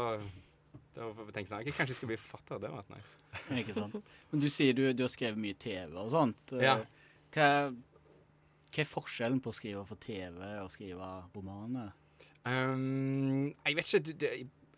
[0.96, 2.60] jeg sånn, okay, kanskje jeg skal bli forfatter.
[2.62, 3.14] Det hadde vært nice.
[3.62, 3.96] Ikke sant?
[4.32, 6.56] Men du sier du, du har skrevet mye TV og sånt.
[6.58, 6.76] Eh, Ja.
[7.32, 11.94] Hva, hva er forskjellen på å skrive for TV og skrive romaner?
[12.44, 14.32] Um, jeg vet ikke det,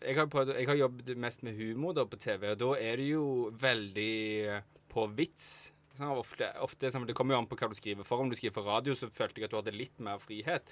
[0.04, 3.00] jeg, har prøvd, jeg har jobbet mest med humor da på TV, og da er
[3.00, 3.24] det jo
[3.58, 4.12] veldig
[4.52, 5.48] eh, på vits.
[5.94, 8.20] Sånn, ofte, ofte, sånn, det kommer jo an på hva du skriver for.
[8.22, 10.70] Om du skriver for radio, så følte jeg at du hadde litt mer frihet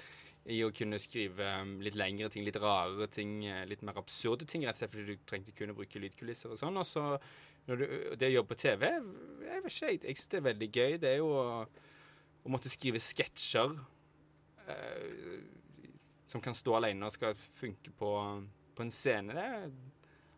[0.51, 4.47] i å kunne skrive um, litt lengre ting, litt rarere ting, eh, litt mer absurde
[4.49, 6.81] ting, rett og slett fordi du trengte kun å bruke lydkulisser og sånn.
[6.81, 7.05] Og så
[7.69, 7.85] du,
[8.19, 10.97] det å jobbe på TV, jeg vet ikke, jeg, syns det er veldig gøy.
[11.03, 11.45] Det er jo å,
[12.43, 13.77] å måtte skrive sketsjer
[14.67, 15.37] eh,
[16.33, 18.13] som kan stå alene og skal funke på,
[18.75, 19.37] på en scene.
[19.37, 19.47] Det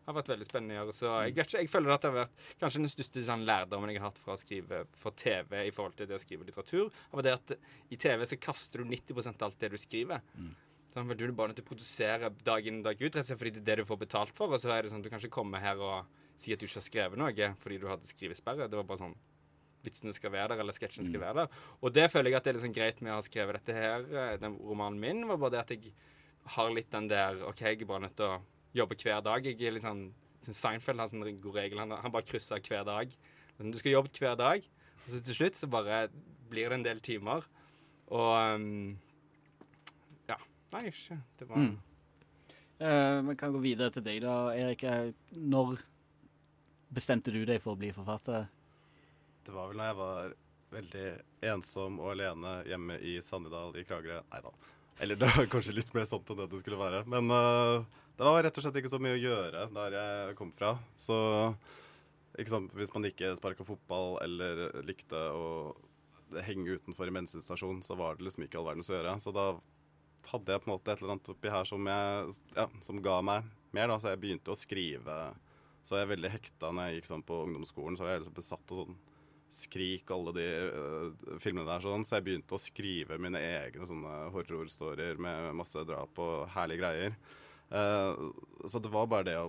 [0.05, 0.95] har vært veldig spennende å gjøre.
[0.95, 3.91] Så jeg vet ikke, jeg føler at det har vært kanskje den største sånn, lærdommen
[3.91, 6.91] jeg har hatt fra å skrive for TV i forhold til det å skrive litteratur,
[7.11, 7.55] var det at
[7.89, 10.21] i TV så kaster du 90% av alt det du skriver.
[10.95, 13.23] Sånn, for du er bare nødt til å produsere dag inn og dag ut, rett
[13.23, 14.53] og slett fordi det er det du får betalt for.
[14.55, 16.67] Og så er det sånn at du kan ikke komme her og si at du
[16.67, 18.69] ikke har skrevet noe fordi du hadde skrivesperre.
[18.71, 19.17] Det var bare sånn
[19.85, 21.61] vitsene skal være der, eller sketsjen skal være der.
[21.81, 24.05] Og det føler jeg at det er sånn greit med å ha skrevet dette her,
[24.07, 25.93] eh, den romanen min, var bare det at jeg
[26.55, 28.39] har litt den der OK, jeg er bare nødt til å
[28.75, 29.45] jobbe hver dag.
[29.47, 30.07] Jeg er litt sånn
[30.45, 31.79] sånn Seinfeld har sånn god regel.
[31.81, 33.13] Han, han bare krysser hver dag.
[33.57, 34.65] Sånn, du skal jobbe hver dag,
[35.05, 36.05] og så til slutt så bare
[36.51, 37.45] blir det en del timer.
[38.13, 38.97] Og um,
[40.29, 40.37] Ja.
[40.75, 41.75] Nei, ikke Det var Mm.
[42.75, 44.83] Uh, Vi kan gå videre til deg, da, Erik.
[44.83, 45.79] Eh, Når
[46.93, 48.49] bestemte du deg for å bli forfatter?
[49.45, 50.33] Det var vel når jeg var
[50.75, 51.05] veldig
[51.53, 54.19] ensom og alene hjemme i Sannidal i Kragerø.
[54.31, 54.51] Nei da.
[54.99, 57.03] Eller det var kanskje litt mer sånt enn det det skulle være.
[57.07, 57.85] Men øh,
[58.15, 60.75] det var rett og slett ikke så mye å gjøre der jeg kom fra.
[60.99, 61.17] Så
[62.47, 65.47] sant, hvis man ikke sparka fotball eller likte å
[66.45, 69.17] henge utenfor i bensinstasjon, så var det liksom ikke all verdens å gjøre.
[69.23, 69.49] Så da
[70.31, 73.19] hadde jeg på en måte et eller annet oppi her som, jeg, ja, som ga
[73.25, 73.91] meg mer.
[73.91, 75.17] da, Så jeg begynte å skrive.
[75.85, 77.97] Så jeg er veldig hekta når jeg gikk sånn på ungdomsskolen.
[77.97, 79.03] Så var jeg liksom besatt av sånn
[79.55, 81.83] Skrik alle de uh, filmene der.
[81.83, 86.81] sånn, Så jeg begynte å skrive mine egne sånne horrorstorier med masse drap og herlige
[86.81, 87.15] greier.
[87.69, 88.13] Eh,
[88.65, 89.47] så det var bare det å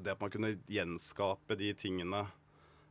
[0.00, 2.22] Det at man kunne gjenskape de tingene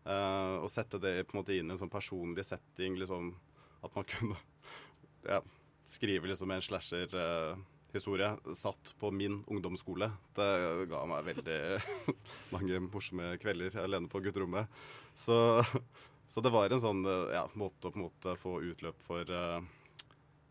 [0.05, 3.31] uh, og sette det på en måte inn i en sånn personlig setting, liksom
[3.81, 4.37] At man kunne
[5.25, 5.39] ja,
[5.87, 10.11] skrive liksom en slasher-historie satt på min ungdomsskole.
[10.35, 10.49] Det
[10.91, 11.59] ga meg veldig
[12.53, 14.69] mange morsomme kvelder alene på gutterommet.
[15.17, 15.35] Så,
[16.31, 17.03] så det var en sånn
[17.33, 19.59] ja, måte å på en måte få utløp for uh,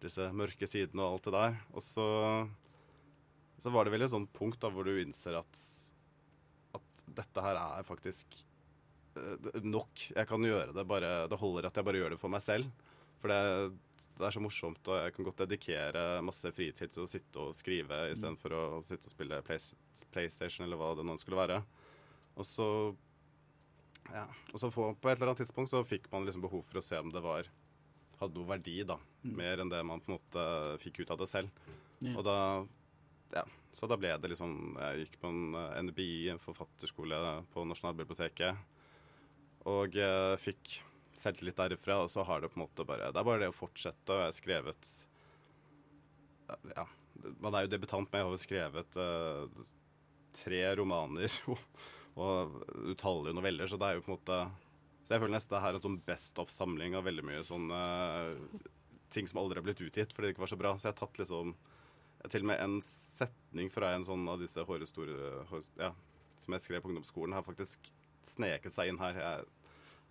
[0.02, 1.60] disse mørke sidene og alt det der.
[1.74, 2.08] Og så,
[3.58, 5.62] så var det vel et sånt punkt da hvor du innser at,
[6.78, 8.38] at dette her er faktisk
[9.18, 10.04] eh, nok.
[10.14, 12.70] Jeg kan gjøre det bare Det holder at jeg bare gjør det for meg selv.
[13.18, 13.72] For det,
[14.18, 17.56] det er så morsomt, og jeg kan godt dedikere masse fritid til å sitte og
[17.58, 19.62] skrive istedenfor å sitte og spille Play,
[20.14, 21.58] PlayStation eller hva det nå skulle være.
[22.38, 22.68] Og så
[24.08, 26.80] ja, og så få, på et eller annet tidspunkt så fikk man liksom behov for
[26.80, 27.50] å se om det var
[28.18, 28.96] hadde noe verdi, da.
[29.38, 30.44] Mer enn det man på en måte
[30.82, 31.68] fikk ut av det selv.
[32.14, 32.38] Og da
[33.34, 33.44] Ja.
[33.72, 37.18] Så da ble det liksom Jeg gikk på en eh, NBI, en forfatterskole
[37.52, 38.62] på Nasjonalbiblioteket,
[39.68, 40.78] og eh, fikk
[41.18, 43.56] selvtillit derifra, og så har det på en måte bare Det er bare det å
[43.56, 44.94] fortsette, og jeg har skrevet
[46.76, 46.86] Ja,
[47.42, 49.68] man er jo debutant, men jeg har jo skrevet eh,
[50.38, 51.84] tre romaner og,
[52.16, 52.58] og
[52.94, 54.40] utallige noveller, så det er jo på en måte
[55.04, 57.82] Så jeg føler nesten det her er en sånn best of-samling av veldig mye sånne
[59.12, 60.72] ting som aldri har blitt utgitt fordi det ikke var så bra.
[60.76, 61.54] Så jeg har tatt liksom
[62.26, 65.92] til og med en setning fra en sånn av disse hårestore hår, ja,
[66.38, 67.90] som jeg skrev på ungdomsskolen, har faktisk
[68.28, 69.18] sneket seg inn her.
[69.22, 69.44] Jeg,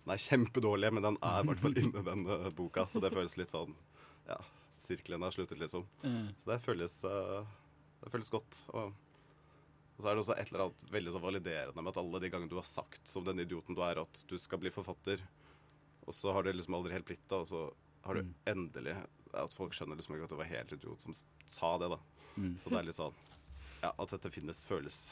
[0.04, 3.12] den er kjempedårlig, men den er i hvert fall inni den uh, boka, så det
[3.12, 3.74] føles litt sånn
[4.28, 4.38] Ja,
[4.80, 5.84] sirkelen har sluttet, liksom.
[6.04, 6.30] Mm.
[6.40, 7.44] Så det føles, uh,
[8.02, 8.62] det føles godt.
[8.72, 8.94] Og,
[9.96, 12.30] og så er det også et eller annet veldig så validerende med at alle de
[12.32, 15.20] gangene du har sagt som den idioten du er, at du skal bli forfatter,
[16.08, 17.62] og så har det liksom aldri helt blitt det, og så
[18.06, 18.34] har du Mm.
[18.46, 18.94] endelig
[19.36, 21.98] At folk skjønner liksom ikke at det var helt idiot som sa det, da.
[22.36, 22.54] Mm.
[22.60, 23.18] Så det er litt sånn
[23.82, 25.08] Ja, at dette finnes, føles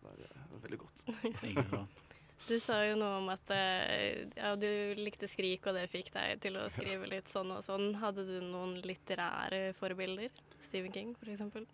[0.00, 1.06] Det er eh, veldig godt.
[2.44, 6.42] Du sa jo noe om at eh, ja, du likte Skrik, og det fikk deg
[6.44, 7.94] til å skrive litt sånn og sånn.
[8.02, 10.34] Hadde du noen litterære forbilder?
[10.60, 11.64] Stephen King, for eksempel?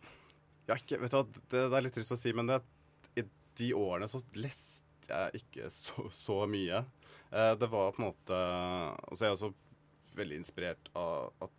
[0.68, 2.61] Ja, ikke, vet du hva, det, det er litt trist å si, men det,
[3.18, 3.24] i
[3.59, 6.85] de årene så leste jeg ikke så, så mye.
[7.35, 8.39] Eh, det var på en måte
[9.09, 9.53] Og så er jeg også
[10.18, 11.51] veldig inspirert av, av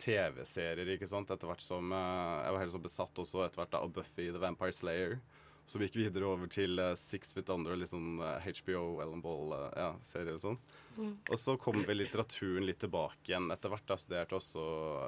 [0.00, 1.30] TV-serier, ikke sant.
[1.32, 4.28] Etter hvert som eh, Jeg var helt så besatt også etter hvert da, av Buffy
[4.30, 5.18] the Vampire Slayer.
[5.66, 9.80] Som gikk videre over til eh, Six Feet Under og liksom HBO, Ellen Ball, eh,
[9.82, 10.60] ja, serier og sånn.
[10.96, 11.12] Mm.
[11.18, 13.94] Og så kom vel litteraturen litt tilbake igjen etter hvert.
[13.94, 14.66] Jeg studerte også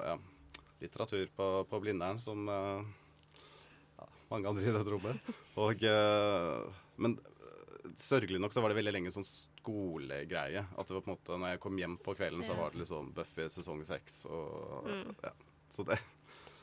[0.09, 0.17] ja,
[0.83, 5.33] litteratur på, på Blindern, som ja, mange andre i dette rommet.
[5.59, 5.83] Og,
[7.03, 7.17] men
[7.99, 9.27] sørgelig nok så var det veldig lenge sånn
[9.69, 10.65] skolegreie.
[10.79, 12.81] At det var på en måte, når jeg kom hjem på kvelden, så var det
[12.85, 14.25] liksom Buffy sesong seks.
[14.27, 15.15] Og, Mm.
[15.23, 15.31] ja,
[15.71, 15.99] så det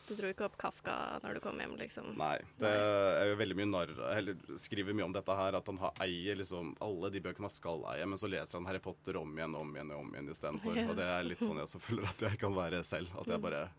[0.08, 2.16] Du dro ikke opp Kafka når du kom hjem, liksom?
[2.16, 2.38] Nei.
[2.60, 5.94] Det er jo veldig mye narr Eller skriver mye om dette her, at han har,
[6.00, 9.34] eier liksom alle de bøkene han skal eie, men så leser han Harry Potter om
[9.36, 10.78] igjen om igjen og om igjen istedenfor.
[10.90, 13.10] Og det er litt sånn jeg også føler at jeg kan være selv.
[13.20, 13.42] At jeg Mm.
[13.42, 13.70] bare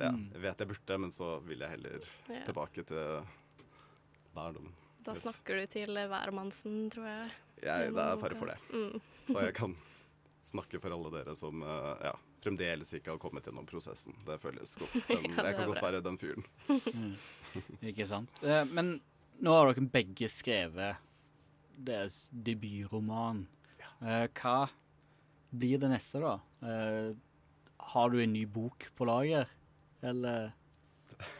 [0.00, 0.32] ja, Mm.
[0.32, 2.00] Jeg vet jeg burde, men så vil jeg heller
[2.44, 3.22] tilbake til
[4.34, 4.72] barndommen.
[5.02, 5.22] Da Yes.
[5.24, 7.30] snakker du til hvermannsen, tror jeg.
[7.62, 8.58] Jeg, det er fare for det.
[8.70, 9.00] Mm.
[9.30, 9.76] Så jeg kan
[10.46, 14.14] snakke for alle dere som eh, ja, fremdeles ikke har kommet gjennom prosessen.
[14.26, 14.94] Det føles godt.
[15.08, 16.46] Den, Ja, det jeg kan godt være den fyren.
[16.68, 17.16] Mm.
[17.92, 18.42] Ikke sant.
[18.42, 18.96] Eh, men
[19.42, 20.96] nå har dere begge skrevet
[21.82, 23.44] deres debutroman.
[24.02, 24.68] Eh, hva
[25.52, 26.36] blir det neste, da?
[26.62, 27.12] Eh,
[27.92, 29.50] har du en ny bok på lager,
[30.02, 30.52] eller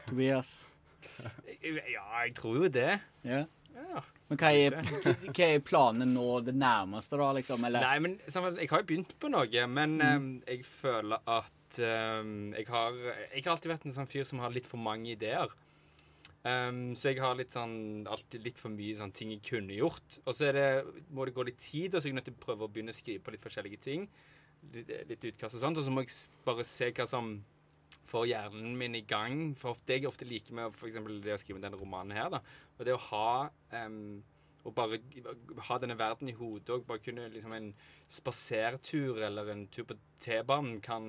[0.09, 0.65] Tobias?
[1.63, 3.01] Ja, jeg tror jo det.
[3.25, 3.45] Ja.
[3.73, 4.03] Ja.
[4.29, 4.77] Men hva er,
[5.37, 7.65] hva er planen nå, det nærmeste, da, liksom?
[7.69, 7.85] Eller?
[7.85, 10.07] Nei, men jeg har jo begynt på noe, men Mm.
[10.09, 12.93] em, jeg føler at um, jeg har
[13.33, 15.49] Jeg har alltid vært en sånn fyr som har litt for mange ideer.
[16.45, 20.19] Um, så jeg har litt sånn alltid litt for mye sånn ting jeg kunne gjort.
[20.27, 20.67] Og så det,
[21.15, 22.91] må det gå litt tid, og så er jeg nødt til å prøve å begynne
[22.91, 24.09] å skrive på litt forskjellige ting.
[24.75, 25.79] Litt, litt utkast og sånt.
[25.79, 26.11] Og så må jeg
[26.47, 27.37] bare se hva som
[28.13, 29.55] får hjernen min i gang.
[29.59, 32.43] For ofte, jeg ofte liker med eksempel det å skrive denne romanen her, da,
[32.77, 33.33] og det å ha
[33.73, 34.21] um,
[34.63, 35.01] å bare
[35.69, 37.73] ha denne verden i hodet og bare kunne liksom en
[38.13, 41.09] spasertur eller en tur på T-banen kan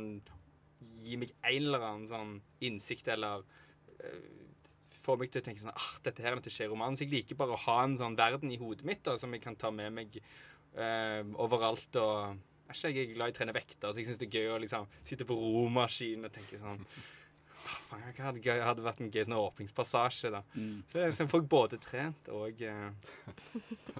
[1.04, 2.32] gi meg en eller annen sånn
[2.66, 4.32] innsikt eller uh,
[5.04, 6.98] få meg til å tenke sånn ah, dette her er i romanen.
[6.98, 9.44] Så jeg liker bare å ha en sånn verden i hodet mitt da, som jeg
[9.44, 10.16] kan ta med meg
[10.80, 12.00] uh, overalt.
[12.00, 12.40] og
[12.74, 14.62] er ikke jeg glad i å trene vekter, så jeg syns det er gøy å
[14.64, 16.82] liksom sitte på romaskinen og tenke sånn
[17.64, 20.42] «Åh, faen, Hva hadde, hadde vært en gøy sånn åpningspassasje, da.
[20.58, 20.82] Mm.
[20.90, 23.14] Så, jeg får folk både trent og eh,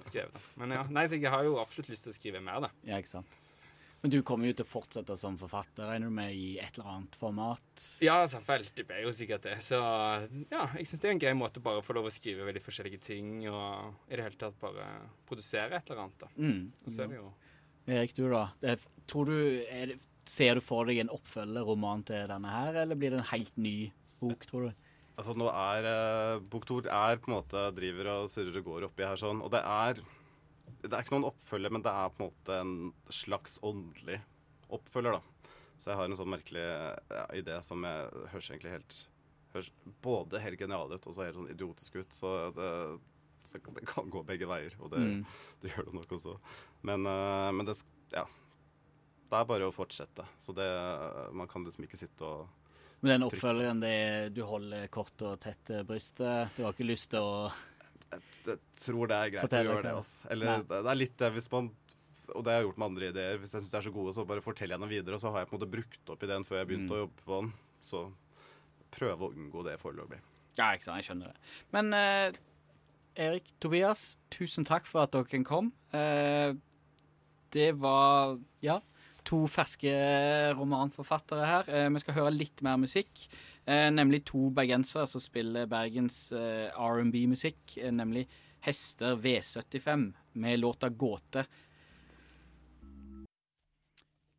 [0.04, 0.50] skrevet.
[0.60, 2.70] Men ja, nei, så jeg har jo absolutt lyst til å skrive mer, da.
[2.84, 3.40] Ja, ikke sant.
[4.04, 6.90] Men du kommer jo til å fortsette som forfatter, regner du med, i et eller
[6.92, 7.84] annet format?
[8.04, 8.74] Ja, selvfølgelig.
[8.76, 9.54] Det blir jo sikkert det.
[9.64, 12.44] Så ja, jeg syns det er en grei måte bare å få lov å skrive
[12.44, 14.90] veldig forskjellige ting, og i det hele tatt bare
[15.24, 16.28] produsere et eller annet, da.
[16.36, 16.60] Mm.
[16.84, 17.30] Og så er det jo
[17.86, 18.48] Erik, du da?
[19.10, 19.36] Tror du,
[19.68, 23.56] det, ser du for deg en oppfølgerroman til denne her, eller blir det en helt
[23.60, 23.76] ny
[24.22, 24.90] bok, tror du?
[25.14, 28.86] Altså nå er eh, Bok to er på en måte driver og surrer og går
[28.88, 29.44] oppi her sånn.
[29.44, 30.00] Og det er
[30.82, 32.74] Det er ikke noen oppfølger, men det er på en måte en
[33.12, 34.18] slags åndelig
[34.72, 35.50] oppfølger, da.
[35.78, 38.98] Så jeg har en sånn merkelig ja, idé som jeg høres egentlig helt
[39.54, 39.70] høres
[40.02, 42.16] både helt genial ut og så helt sånn idiotisk ut.
[42.16, 42.70] Så det,
[43.54, 45.24] så det kan gå begge veier, og det, Mm.
[45.62, 46.38] det gjør det nok også.
[46.82, 47.76] Men, eh, men det,
[48.12, 48.24] ja.
[49.30, 50.26] det er bare å fortsette.
[50.38, 50.66] Så det,
[51.34, 52.48] man kan liksom ikke sitte og
[53.02, 56.50] Men den oppfølgeren, det er du holder kort og tett brystet.
[56.56, 57.52] Du har ikke lyst til å
[58.46, 59.94] Jeg tror det er greit Fortell å gjøre det.
[59.98, 60.12] ass.
[60.30, 61.70] Eller det det er litt det hvis man
[62.34, 63.36] Og det har jeg gjort med andre ideer.
[63.38, 65.12] Hvis jeg syns de er så gode, så bare fortell jeg dem videre.
[65.14, 66.96] Og så har jeg på en måte brukt opp ideen før jeg begynte Mm.
[66.96, 67.52] å jobbe på den.
[67.84, 68.12] Så
[68.90, 70.20] prøve å unngå det foreløpig.
[70.56, 71.36] Ja, ikke sant, jeg skjønner det.
[71.72, 72.32] Men eh,
[73.14, 75.70] Erik, Tobias, tusen takk for at dere kom.
[75.94, 76.54] Eh,
[77.54, 78.80] det var, ja,
[79.24, 79.92] to ferske
[80.58, 81.68] romanforfattere her.
[81.70, 83.28] Eh, vi skal høre litt mer musikk.
[83.66, 88.26] Eh, nemlig to bergensere som spiller Bergens R&B-musikk, nemlig
[88.64, 91.46] Hester V75 med låta 'Gåte'.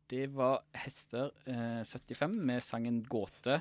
[0.06, 3.60] Det var Hester eh, 75 med sangen 'Gåte'.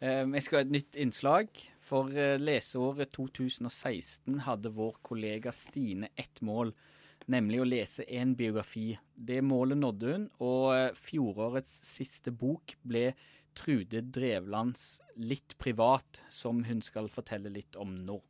[0.00, 1.50] Eh, Vi skal ha et nytt innslag.
[1.84, 6.72] For eh, leseåret 2016 hadde vår kollega Stine ett mål,
[7.26, 8.94] nemlig å lese en biografi.
[9.14, 13.10] Det målet nådde hun, og eh, fjorårets siste bok ble
[13.58, 18.20] Trude Drevlands 'Litt privat', som hun skal fortelle litt om nå.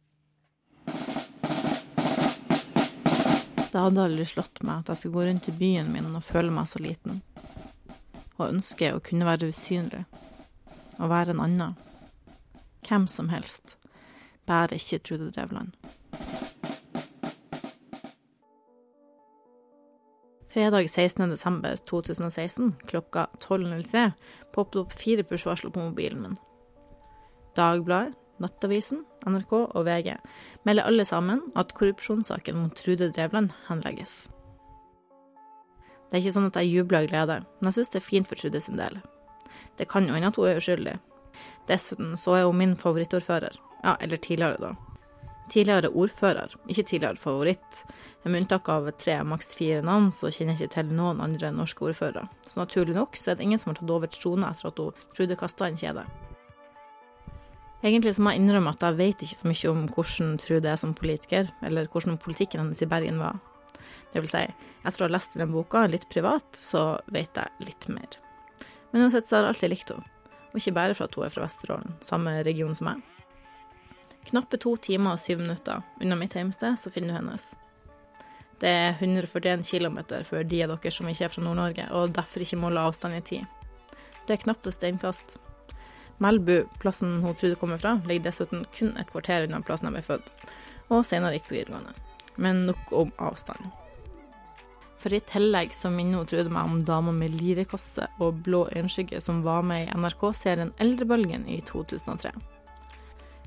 [3.71, 6.51] Det hadde aldri slått meg at jeg skulle gå rundt i byen min og føle
[6.51, 7.21] meg så liten.
[8.41, 10.03] Og ønske å kunne være usynlig.
[11.01, 11.77] Å være en annen.
[12.85, 13.77] Hvem som helst.
[14.49, 15.73] Bare ikke Trude Drevland.
[20.51, 21.31] Fredag 16.
[21.31, 24.11] desember 2016 klokka 12.03
[24.53, 26.35] poppet opp fire push-varsler på mobilen min.
[27.57, 30.15] Dagbladet, Nattavisen, NRK og VG
[30.65, 34.31] melder alle sammen at korrupsjonssaken mot Trude Drevland henlegges.
[36.09, 38.31] Det er ikke sånn at jeg jubler av glede, men jeg syns det er fint
[38.31, 38.97] for Trude sin del.
[39.81, 40.99] Det kan jo hende at hun er uskyldig.
[41.71, 43.55] Dessuten så er hun min favorittordfører.
[43.81, 44.75] Ja, eller tidligere, da.
[45.51, 47.79] Tidligere ordfører, ikke tidligere favoritt.
[48.23, 51.89] Med unntak av tre, maks fire navn, så kjenner jeg ikke til noen andre norske
[51.89, 52.29] ordførere.
[52.45, 55.09] Så naturlig nok så er det ingen som har tatt over trona etter at hun
[55.17, 56.05] Trude kasta en kjede.
[57.81, 60.81] Egentlig så må jeg innrømme at jeg vet ikke så mye om hvordan Trude er
[60.85, 63.41] som politiker, eller hvordan politikken hennes i Bergen var.
[64.13, 64.45] Det vil si,
[64.85, 68.21] etter å ha lest den boka litt privat, så vet jeg litt mer.
[68.91, 70.05] Men uansett så har jeg alltid likt henne,
[70.51, 73.03] og ikke bare for at hun er fra Vesterålen, samme region som meg.
[74.31, 77.53] Knappe to timer og syv minutter unna mitt hjemsted, så finner du hennes.
[78.61, 82.45] Det er 141 km for de av dere som ikke er fra Nord-Norge, og derfor
[82.45, 83.47] ikke måler avstand i tid.
[84.27, 85.39] Det er knapt et steinkast.
[86.21, 90.05] Melbu, plassen hun trodde kommer fra, ligger dessuten kun et kvarter unna plassen jeg ble
[90.05, 90.33] født,
[90.93, 91.97] og senere gikk på videregående.
[92.37, 93.80] Men nok om avstand.
[95.01, 99.23] For i tillegg så minner hun Trude meg om dama med lirekasse og blå øyenskygge
[99.25, 102.35] som var med i NRK-serien Eldrebølgen i 2003.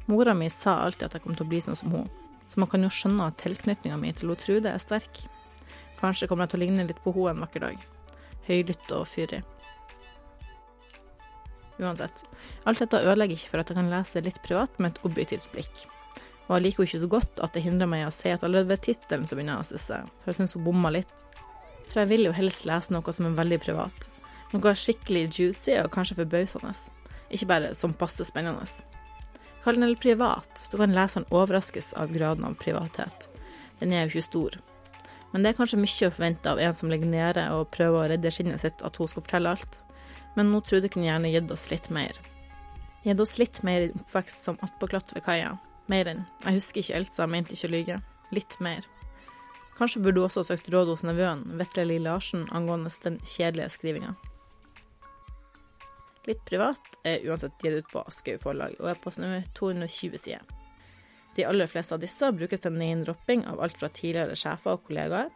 [0.10, 2.10] Mora mi sa alltid at jeg kom til å bli sånn som hun,
[2.50, 5.22] så man kan jo skjønne at tilknytninga mi til Trude er sterk.
[6.02, 7.86] Kanskje kommer jeg til å ligne litt på henne en vakker dag.
[8.50, 9.44] Høylytt og fyrig.
[11.80, 12.26] Uansett,
[12.70, 15.86] alt dette ødelegger ikke for at jeg kan lese litt privat med et objektivt blikk.
[16.50, 18.44] Og jeg liker henne ikke så godt at det hindrer meg i å se at
[18.44, 21.24] allerede ved tittelen så begynner jeg å stusse, for jeg syns hun bomma litt.
[21.94, 24.10] For jeg vil jo helst lese noe som er veldig privat.
[24.54, 26.74] Noe skikkelig juicy og kanskje forbausende.
[27.34, 28.66] Ikke bare som passe spennende.
[29.64, 33.30] Kall den privat, så kan leseren overraskes av graden av privathet.
[33.80, 34.58] Den er jo ikke stor.
[35.32, 38.10] Men det er kanskje mye å forvente av en som ligger nede og prøver å
[38.12, 39.80] redde skinnet sitt, at hun skal fortelle alt.
[40.36, 42.18] Men nå trodde kunne gjerne gitt oss litt mer.
[43.06, 45.56] Gitt oss litt mer i oppvekst som attpåklatt ved kaia.
[45.92, 47.98] Mer enn Jeg husker ikke Elsa, mente ikke å lyge.
[48.36, 48.86] Litt mer.
[49.78, 53.72] Kanskje burde du også ha søkt råd hos nevøen, Vetle Li Larsen, angående den kjedelige
[53.74, 54.14] skrivinga.
[56.28, 60.44] Litt privat er uansett gitt ut på Aschehoug forlag, og er på snø 220 sider.
[61.36, 65.32] De aller fleste av disse brukes til name-dropping av alt fra tidligere sjefer og kollegaer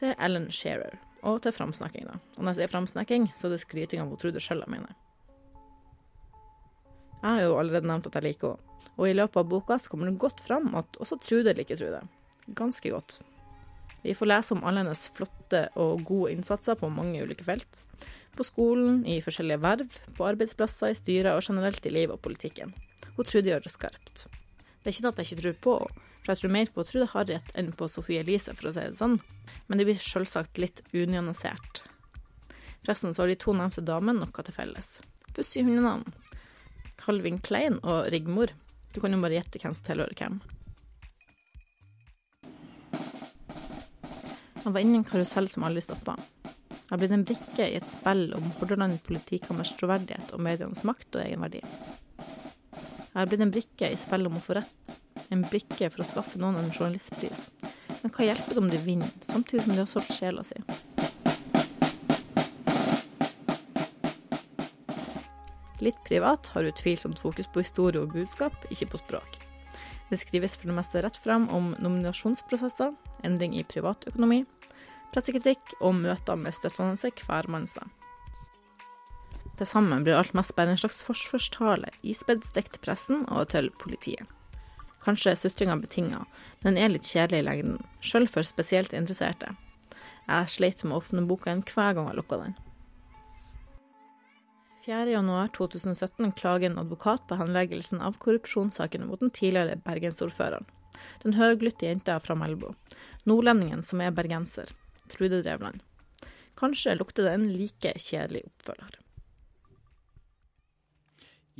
[0.00, 0.94] til Ellen Shearer,
[1.26, 2.06] og til framsnakking.
[2.06, 2.20] da.
[2.38, 4.94] Og når jeg sier framsnakking, så er det skryting av hun Trude sjøl jeg mener.
[7.22, 9.90] Jeg har jo allerede nevnt at jeg liker henne, og i løpet av boka så
[9.90, 12.00] kommer det godt fram at også Trude liker Trude.
[12.54, 13.20] Ganske godt.
[14.02, 17.82] Vi får lese om alle hennes flotte og gode innsatser på mange ulike felt.
[18.36, 22.72] På skolen, i forskjellige verv, på arbeidsplasser, i styrer og generelt i livet og politikken.
[23.16, 24.26] Hun Trude det skarpt.
[24.82, 25.76] Det er ikke at jeg ikke tror på
[26.22, 28.98] for jeg tror mer på Trude Harriet enn på Sofie Elise, for å si det
[29.00, 29.16] sånn,
[29.66, 31.82] men det blir selvsagt litt unyansert.
[32.84, 35.00] Forresten så har de to nevnte damene noe til felles.
[35.34, 36.06] Pussige hundenavn.
[37.02, 38.54] Calvin Klein og Rigmor.
[38.94, 40.38] Du kan jo bare gjette hvem som tilhører hvem.
[44.62, 46.14] Han var inne i en karusell som aldri stoppa.
[46.92, 51.24] Jeg ble en brikke i et spill om Hordaland politikammers troverdighet og medienes makt og
[51.24, 51.62] egenverdi.
[51.62, 54.94] Jeg har blitt en brikke i spillet om å få rett,
[55.34, 57.48] en brikke for å skaffe noen en journalistpris.
[58.02, 60.62] Men hva hjelper det om de vinner, samtidig som de har solgt sjela si?
[65.82, 69.41] Litt privat har utvilsomt fokus på historie og budskap, ikke på språk.
[70.12, 72.90] Det skrives for det meste rett fram om nominasjonsprosesser,
[73.24, 74.42] endring i privatøkonomi,
[75.14, 77.86] pressekritikk og møter med støttende hvermannser.
[79.56, 83.70] Til sammen blir alt mest bare en slags forsvarstale, ispedd stikk til pressen og til
[83.80, 84.28] politiet.
[85.06, 86.26] Kanskje er sutringa betinga,
[86.60, 89.54] men den er litt kjedelig i lengden, sjøl for spesielt interesserte.
[90.28, 92.54] Jeg sleit med å åpne boka en hver gang jeg lukka den.
[94.82, 100.66] 4.1.2017 klager en advokat på henleggelsen av korrupsjonssakene mot den tidligere bergensordføreren.
[101.22, 102.72] Den høglytte jenta fra Melbu.
[103.30, 104.72] Nordlendingen som er bergenser.
[105.12, 105.82] Trude Drevland.
[106.58, 108.98] Kanskje lukter det en like kjedelig oppfølger.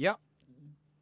[0.03, 0.17] Ja,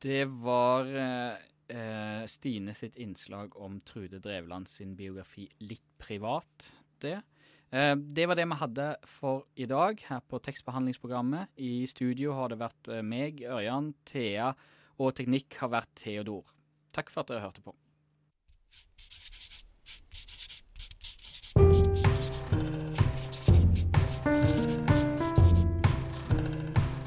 [0.02, 7.20] det var eh, Stine sitt innslag om Trude Drevland sin biografi Litt privat, det.
[7.72, 11.52] Eh, det var det vi hadde for i dag her på tekstbehandlingsprogrammet.
[11.56, 14.52] I studio har det vært eh, meg, Ørjan, Thea,
[14.98, 16.50] og teknikk har vært Theodor.
[16.94, 17.76] Takk for at dere hørte på.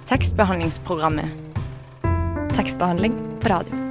[0.07, 1.51] Tekstbehandlingsprogrammet.
[2.55, 3.82] Tekstbehandling på radio.